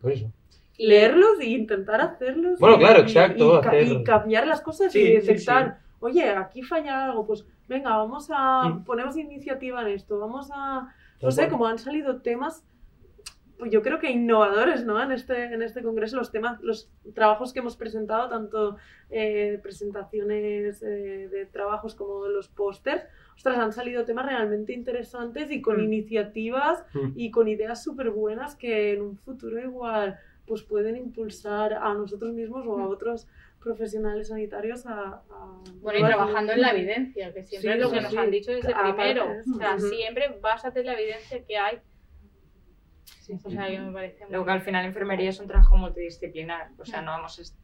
Por 0.00 0.12
eso 0.12 0.30
leerlos 0.78 1.40
e 1.40 1.46
intentar 1.46 2.00
hacerlos. 2.00 2.58
Bueno, 2.58 2.78
claro, 2.78 3.00
exacto. 3.00 3.60
Y, 3.80 4.04
cambiar 4.04 4.46
las 4.46 4.60
cosas 4.60 4.94
y 4.94 5.12
detectar, 5.12 5.78
oye, 6.00 6.28
aquí 6.30 6.62
falla 6.62 7.04
algo, 7.04 7.26
pues 7.26 7.46
venga, 7.68 7.96
vamos 7.96 8.28
a, 8.32 8.82
ponemos 8.84 9.16
iniciativa 9.16 9.82
en 9.82 9.88
esto, 9.88 10.18
vamos 10.18 10.50
a, 10.52 10.92
no 11.22 11.30
sé, 11.30 11.48
como 11.48 11.66
han 11.66 11.78
salido 11.78 12.20
temas 12.20 12.64
pues 13.58 13.70
yo 13.70 13.82
creo 13.82 13.98
que 13.98 14.10
innovadores, 14.10 14.84
¿no? 14.84 15.00
En 15.02 15.12
este, 15.12 15.44
en 15.44 15.62
este 15.62 15.82
congreso, 15.82 16.16
los 16.16 16.30
temas, 16.30 16.60
los 16.60 16.90
trabajos 17.14 17.52
que 17.52 17.60
hemos 17.60 17.76
presentado, 17.76 18.28
tanto 18.28 18.76
eh, 19.10 19.60
presentaciones 19.62 20.82
eh, 20.82 21.28
de 21.30 21.46
trabajos 21.46 21.94
como 21.94 22.26
los 22.26 22.48
pósters, 22.48 23.04
ostras, 23.36 23.58
han 23.58 23.72
salido 23.72 24.04
temas 24.04 24.26
realmente 24.26 24.72
interesantes 24.72 25.50
y 25.50 25.62
con 25.62 25.78
mm. 25.78 25.84
iniciativas 25.84 26.84
mm. 26.94 27.12
y 27.14 27.30
con 27.30 27.48
ideas 27.48 27.82
súper 27.82 28.10
buenas 28.10 28.56
que 28.56 28.94
en 28.94 29.02
un 29.02 29.16
futuro 29.18 29.60
igual 29.60 30.18
pues 30.46 30.62
pueden 30.62 30.96
impulsar 30.96 31.74
a 31.74 31.94
nosotros 31.94 32.32
mismos 32.32 32.66
o 32.66 32.78
a 32.78 32.86
mm. 32.86 32.88
otros 32.88 33.26
profesionales 33.60 34.28
sanitarios 34.28 34.84
a... 34.86 35.22
bueno, 35.80 35.98
y 35.98 36.02
trabajando 36.02 36.52
en 36.52 36.60
la 36.60 36.70
evidencia, 36.70 37.32
que 37.32 37.44
siempre 37.44 37.74
es 37.74 37.78
lo 37.80 37.90
que 37.90 38.00
nos 38.02 38.16
han 38.16 38.30
dicho 38.30 38.52
desde 38.52 38.74
primero. 38.74 39.26
O 39.54 39.58
sea, 39.58 39.78
siempre 39.78 40.38
básate 40.40 40.80
en 40.80 40.86
la 40.86 40.92
evidencia 40.94 41.42
que 41.44 41.56
hay. 41.56 41.80
O 43.42 43.50
sea, 43.50 43.68
me 43.68 43.92
parece 43.92 44.26
Luego 44.28 44.44
que 44.44 44.50
al 44.50 44.60
final 44.60 44.84
enfermería 44.84 45.30
es 45.30 45.40
un 45.40 45.46
trabajo 45.46 45.78
multidisciplinar. 45.78 46.72
O 46.78 46.84
sea, 46.84 47.00
no 47.00 47.12
vamos 47.12 47.56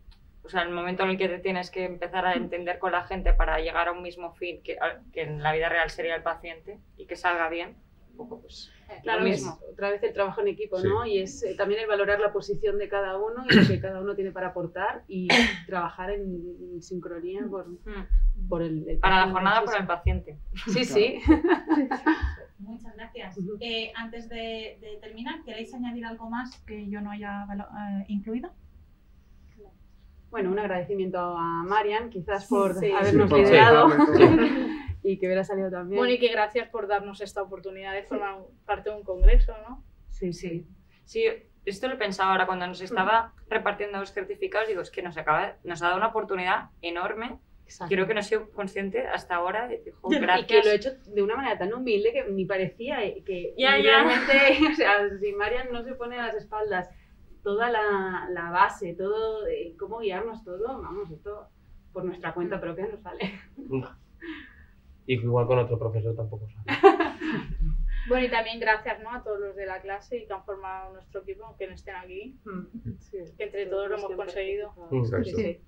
o 0.42 0.48
sea, 0.48 0.62
el 0.62 0.70
momento 0.70 1.02
en 1.02 1.10
el 1.10 1.18
que 1.18 1.28
te 1.28 1.38
tienes 1.38 1.70
que 1.70 1.84
empezar 1.84 2.24
a 2.24 2.32
entender 2.32 2.78
con 2.78 2.92
la 2.92 3.04
gente 3.04 3.34
para 3.34 3.60
llegar 3.60 3.88
a 3.88 3.92
un 3.92 4.02
mismo 4.02 4.32
fin 4.32 4.62
que, 4.62 4.78
que 5.12 5.22
en 5.22 5.42
la 5.42 5.52
vida 5.52 5.68
real 5.68 5.90
sería 5.90 6.16
el 6.16 6.22
paciente 6.22 6.78
y 6.96 7.06
que 7.06 7.16
salga 7.16 7.48
bien, 7.50 7.76
poco 8.20 8.40
pues 8.42 8.70
claro, 9.02 9.24
mismo. 9.24 9.58
otra 9.72 9.90
vez 9.90 10.02
el 10.02 10.12
trabajo 10.12 10.40
en 10.42 10.48
equipo, 10.48 10.80
¿no? 10.80 11.06
Y 11.06 11.18
es 11.18 11.42
eh, 11.42 11.54
también 11.54 11.80
el 11.80 11.86
valorar 11.86 12.20
la 12.20 12.32
posición 12.32 12.78
de 12.78 12.88
cada 12.88 13.16
uno 13.18 13.44
y 13.48 13.54
lo 13.54 13.66
que 13.66 13.80
cada 13.80 14.00
uno 14.00 14.14
tiene 14.14 14.30
para 14.30 14.48
aportar 14.48 15.04
y 15.08 15.28
trabajar 15.66 16.10
en, 16.10 16.82
sincronía 16.82 17.46
por, 17.48 17.68
mm. 17.68 18.48
por 18.48 18.62
el, 18.62 18.98
Para 19.00 19.26
la 19.26 19.32
jornada 19.32 19.64
por 19.64 19.76
el 19.76 19.86
paciente. 19.86 20.38
Sí, 20.66 20.84
sí. 20.84 21.20
Muchas 22.58 22.94
gracias. 22.94 23.38
Eh, 23.60 23.90
antes 23.96 24.28
de, 24.28 24.78
de, 24.80 24.98
terminar, 25.00 25.42
¿queréis 25.44 25.72
añadir 25.72 26.04
algo 26.04 26.28
más 26.28 26.60
que 26.66 26.88
yo 26.90 27.00
no 27.00 27.10
haya 27.10 27.46
eh, 27.54 28.04
incluido? 28.08 28.50
bueno, 30.30 30.52
un 30.52 30.58
agradecimiento 30.58 31.18
a 31.18 31.64
Marian, 31.64 32.08
quizás 32.08 32.46
por 32.46 32.76
habernos 32.76 33.32
liderado 33.32 33.88
y 35.02 35.18
que 35.18 35.26
hubiera 35.26 35.44
salido 35.44 35.70
también. 35.70 35.98
Bueno, 35.98 36.12
y 36.12 36.18
que 36.18 36.28
gracias 36.28 36.68
por 36.68 36.86
darnos 36.86 37.20
esta 37.20 37.42
oportunidad 37.42 37.94
de 37.94 38.02
formar 38.02 38.38
parte 38.66 38.90
de 38.90 38.96
un 38.96 39.02
congreso, 39.02 39.54
¿no? 39.68 39.84
Sí, 40.08 40.32
sí. 40.32 40.66
Sí, 41.04 41.24
esto 41.64 41.88
lo 41.88 41.94
he 41.94 41.98
pensado 41.98 42.30
ahora 42.30 42.46
cuando 42.46 42.66
nos 42.66 42.80
estaba 42.80 43.34
repartiendo 43.48 43.98
los 43.98 44.12
certificados, 44.12 44.68
digo, 44.68 44.80
es 44.80 44.90
que 44.90 45.02
nos, 45.02 45.16
acaba, 45.16 45.56
nos 45.64 45.82
ha 45.82 45.86
dado 45.86 45.98
una 45.98 46.08
oportunidad 46.08 46.70
enorme. 46.82 47.38
Creo 47.88 48.08
que 48.08 48.14
no 48.14 48.20
he 48.20 48.24
sido 48.24 48.50
consciente 48.50 49.06
hasta 49.06 49.36
ahora 49.36 49.68
de 49.68 49.82
gracias. 50.02 50.42
Y 50.42 50.46
que 50.46 50.62
lo 50.62 50.70
he 50.70 50.74
hecho 50.74 50.90
de 51.06 51.22
una 51.22 51.36
manera 51.36 51.56
tan 51.56 51.72
humilde 51.72 52.12
que 52.12 52.24
ni 52.24 52.44
parecía 52.44 52.98
que 53.24 53.54
realmente, 53.56 54.58
o 54.72 54.74
sea, 54.74 55.08
si 55.18 55.32
Marian 55.32 55.70
no 55.70 55.84
se 55.84 55.94
pone 55.94 56.18
a 56.18 56.26
las 56.26 56.34
espaldas 56.34 56.90
toda 57.42 57.70
la, 57.70 58.28
la 58.30 58.50
base, 58.50 58.94
todo, 58.94 59.46
cómo 59.78 60.00
guiarnos 60.00 60.44
todo, 60.44 60.82
vamos, 60.82 61.10
esto 61.10 61.48
por 61.92 62.04
nuestra 62.04 62.34
cuenta 62.34 62.60
propia 62.60 62.86
no 62.86 62.98
sale. 62.98 63.40
Y 65.10 65.14
igual 65.14 65.48
con 65.48 65.58
otro 65.58 65.76
profesor 65.76 66.14
tampoco 66.14 66.46
sale. 66.46 66.66
bueno, 68.08 68.26
y 68.26 68.30
también 68.30 68.60
gracias 68.60 69.00
¿no? 69.00 69.10
a 69.12 69.24
todos 69.24 69.40
los 69.40 69.56
de 69.56 69.66
la 69.66 69.80
clase 69.80 70.18
y 70.18 70.26
que 70.28 70.32
han 70.32 70.44
formado 70.44 70.92
nuestro 70.92 71.22
equipo, 71.22 71.44
aunque 71.46 71.66
no 71.66 71.74
estén 71.74 71.96
aquí. 71.96 72.38
Mm. 72.44 72.92
que 73.36 73.42
entre 73.42 73.66
todos 73.66 73.90
lo 73.90 73.96
hemos 73.98 74.12
conseguido. 74.12 74.72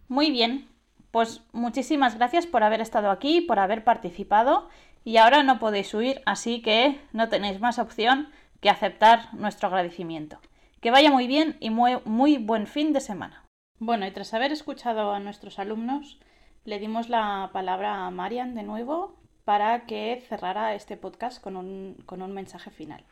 Muy 0.07 0.31
bien. 0.31 0.69
Pues 1.11 1.43
muchísimas 1.51 2.17
gracias 2.19 2.47
por 2.47 2.63
haber 2.63 2.81
estado 2.81 3.11
aquí, 3.11 3.41
por 3.41 3.59
haber 3.59 3.83
participado. 3.83 4.69
Y 5.03 5.17
ahora 5.17 5.43
no 5.43 5.59
podéis 5.59 5.93
huir, 5.93 6.23
así 6.25 6.63
que 6.63 7.01
no 7.13 7.29
tenéis 7.29 7.59
más 7.59 7.81
opción 7.81 8.29
que 8.61 8.71
aceptar 8.71 9.35
nuestro 9.35 9.67
agradecimiento. 9.67 10.39
Que 10.81 10.93
vaya 10.93 11.11
muy 11.11 11.27
bien 11.27 11.57
y 11.59 11.71
muy, 11.71 11.99
muy 12.05 12.39
buen 12.39 12.69
fin 12.69 12.93
de 12.93 13.01
semana. 13.01 13.45
Bueno, 13.81 14.07
y 14.07 14.13
tras 14.13 14.35
haber 14.35 14.53
escuchado 14.53 15.11
a 15.11 15.19
nuestros 15.19 15.59
alumnos, 15.59 16.21
le 16.65 16.79
dimos 16.79 17.09
la 17.09 17.51
palabra 17.53 18.07
a 18.07 18.11
Marian 18.13 18.55
de 18.55 18.63
nuevo 18.63 19.21
para 19.45 19.87
que 19.87 20.23
cerrara 20.29 20.75
este 20.75 20.97
podcast 20.97 21.43
con 21.43 21.57
un, 21.57 21.97
con 22.07 22.23
un 22.23 22.33
mensaje 22.33 22.71
final. 22.71 23.05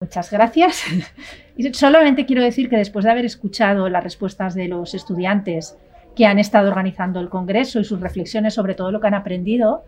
Muchas 0.00 0.30
gracias. 0.30 0.84
Y 1.56 1.74
solamente 1.74 2.24
quiero 2.24 2.42
decir 2.42 2.70
que 2.70 2.76
después 2.76 3.04
de 3.04 3.10
haber 3.10 3.26
escuchado 3.26 3.88
las 3.90 4.02
respuestas 4.02 4.54
de 4.54 4.66
los 4.66 4.94
estudiantes 4.94 5.76
que 6.16 6.26
han 6.26 6.38
estado 6.38 6.68
organizando 6.68 7.20
el 7.20 7.28
Congreso 7.28 7.80
y 7.80 7.84
sus 7.84 8.00
reflexiones 8.00 8.54
sobre 8.54 8.74
todo 8.74 8.90
lo 8.90 9.00
que 9.00 9.08
han 9.08 9.14
aprendido, 9.14 9.84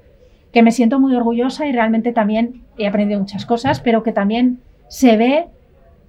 que 0.52 0.62
me 0.62 0.70
siento 0.70 1.00
muy 1.00 1.14
orgullosa 1.14 1.66
y 1.66 1.72
realmente 1.72 2.12
también 2.12 2.62
he 2.76 2.86
aprendido 2.86 3.20
muchas 3.20 3.46
cosas, 3.46 3.80
pero 3.80 4.02
que 4.02 4.12
también 4.12 4.60
se 4.88 5.16
ve 5.16 5.46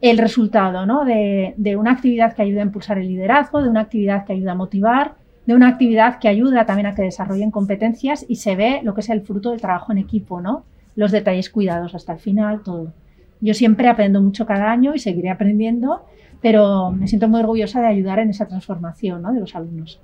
el 0.01 0.17
resultado 0.17 0.85
¿no? 0.85 1.05
de, 1.05 1.75
una 1.77 1.91
actividad 1.91 2.35
que 2.35 2.41
ayuda 2.41 2.61
a 2.61 2.65
impulsar 2.65 2.97
el 2.97 3.07
liderazgo, 3.07 3.61
de 3.61 3.69
una 3.69 3.81
actividad 3.81 4.25
que 4.25 4.33
ayuda 4.33 4.51
a 4.51 4.55
motivar, 4.55 5.15
de 5.45 5.53
una 5.53 5.67
actividad 5.67 6.19
que 6.19 6.27
ayuda 6.27 6.65
también 6.65 6.87
a 6.87 6.95
que 6.95 7.01
desarrollen 7.01 7.51
competencias 7.51 8.25
y 8.27 8.37
se 8.37 8.55
ve 8.55 8.81
lo 8.83 8.93
que 8.93 9.01
es 9.01 9.09
el 9.09 9.21
fruto 9.21 9.51
del 9.51 9.61
trabajo 9.61 9.91
en 9.91 9.97
equipo, 9.97 10.41
¿no? 10.41 10.65
los 10.95 11.11
detalles 11.11 11.49
cuidados 11.49 11.95
hasta 11.95 12.13
el 12.13 12.19
final, 12.19 12.61
todo. 12.63 12.93
Yo 13.41 13.53
siempre 13.53 13.89
aprendo 13.89 14.21
mucho 14.21 14.45
cada 14.45 14.71
año 14.71 14.93
y 14.95 14.99
seguiré 14.99 15.29
aprendiendo, 15.29 16.05
pero 16.41 16.91
me 16.91 17.07
siento 17.07 17.27
muy 17.27 17.41
orgullosa 17.41 17.81
de 17.81 17.87
ayudar 17.87 18.19
en 18.19 18.29
esa 18.29 18.47
transformación 18.47 19.21
¿no? 19.21 19.33
de 19.33 19.39
los 19.39 19.55
alumnos. 19.55 19.99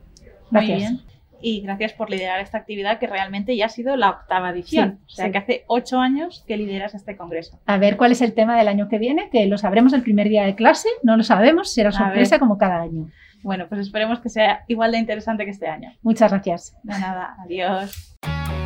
Gracias 0.51 1.05
y 1.41 1.61
gracias 1.61 1.93
por 1.93 2.09
liderar 2.09 2.39
esta 2.41 2.57
actividad 2.57 2.99
que 2.99 3.07
realmente 3.07 3.55
ya 3.55 3.67
ha 3.67 3.69
sido 3.69 3.95
la 3.95 4.09
octava 4.09 4.49
edición. 4.49 4.99
o 5.05 5.09
sea 5.09 5.31
que 5.31 5.37
hace 5.37 5.63
ocho 5.67 5.99
años 5.99 6.43
que 6.47 6.57
lideras 6.57 6.93
este 6.95 7.15
congreso. 7.15 7.59
A 7.65 7.77
ver 7.77 7.97
cuál 7.97 8.11
es 8.11 8.21
el 8.21 8.33
tema 8.33 8.57
del 8.57 8.67
año 8.67 8.89
que 8.89 8.99
viene, 8.99 9.29
que 9.31 9.45
lo 9.45 9.57
sabremos 9.57 9.93
el 9.93 10.01
primer 10.01 10.27
día 10.29 10.45
de 10.45 10.55
clase, 10.55 10.89
no 11.03 11.17
lo 11.17 11.23
sabemos, 11.23 11.71
será 11.73 11.91
sorpresa 11.91 12.39
como 12.39 12.57
cada 12.57 12.81
año. 12.81 13.09
Bueno, 13.43 13.67
pues 13.67 13.81
esperemos 13.81 14.19
que 14.19 14.29
sea 14.29 14.63
igual 14.67 14.91
de 14.91 14.99
interesante 14.99 15.45
que 15.45 15.51
este 15.51 15.67
año. 15.67 15.93
Muchas 16.01 16.31
gracias. 16.31 16.75
De 16.83 16.99
nada, 16.99 17.35
adiós. 17.43 18.17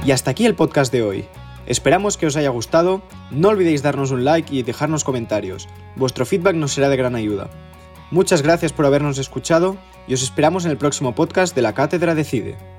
Y 0.06 0.12
hasta 0.12 0.32
aquí 0.32 0.46
el 0.46 0.56
podcast 0.56 0.92
de 0.92 1.04
hoy. 1.04 1.26
Esperamos 1.66 2.18
que 2.18 2.28
os 2.28 2.36
haya 2.36 2.50
gustado, 2.50 3.02
no 3.32 3.50
olvidéis 3.50 3.84
darnos 3.84 4.12
un 4.12 4.26
like 4.26 4.54
y 4.54 4.64
dejarnos 4.64 5.04
comentarios. 5.04 5.70
Vuestro 5.96 6.26
feedback 6.26 6.56
nos 6.56 6.74
será 6.74 6.90
de 6.90 6.98
gran 6.98 7.16
ayuda. 7.16 7.50
Muchas 8.12 8.42
gracias 8.42 8.74
por 8.74 8.86
habernos 8.86 9.18
escuchado 9.18 9.78
y 10.08 10.14
os 10.14 10.24
esperamos 10.24 10.66
en 10.66 10.72
el 10.72 10.78
próximo 10.78 11.16
podcast 11.16 11.56
de 11.56 11.62
la 11.62 11.74
Cátedra 11.74 12.16
Decide. 12.16 12.73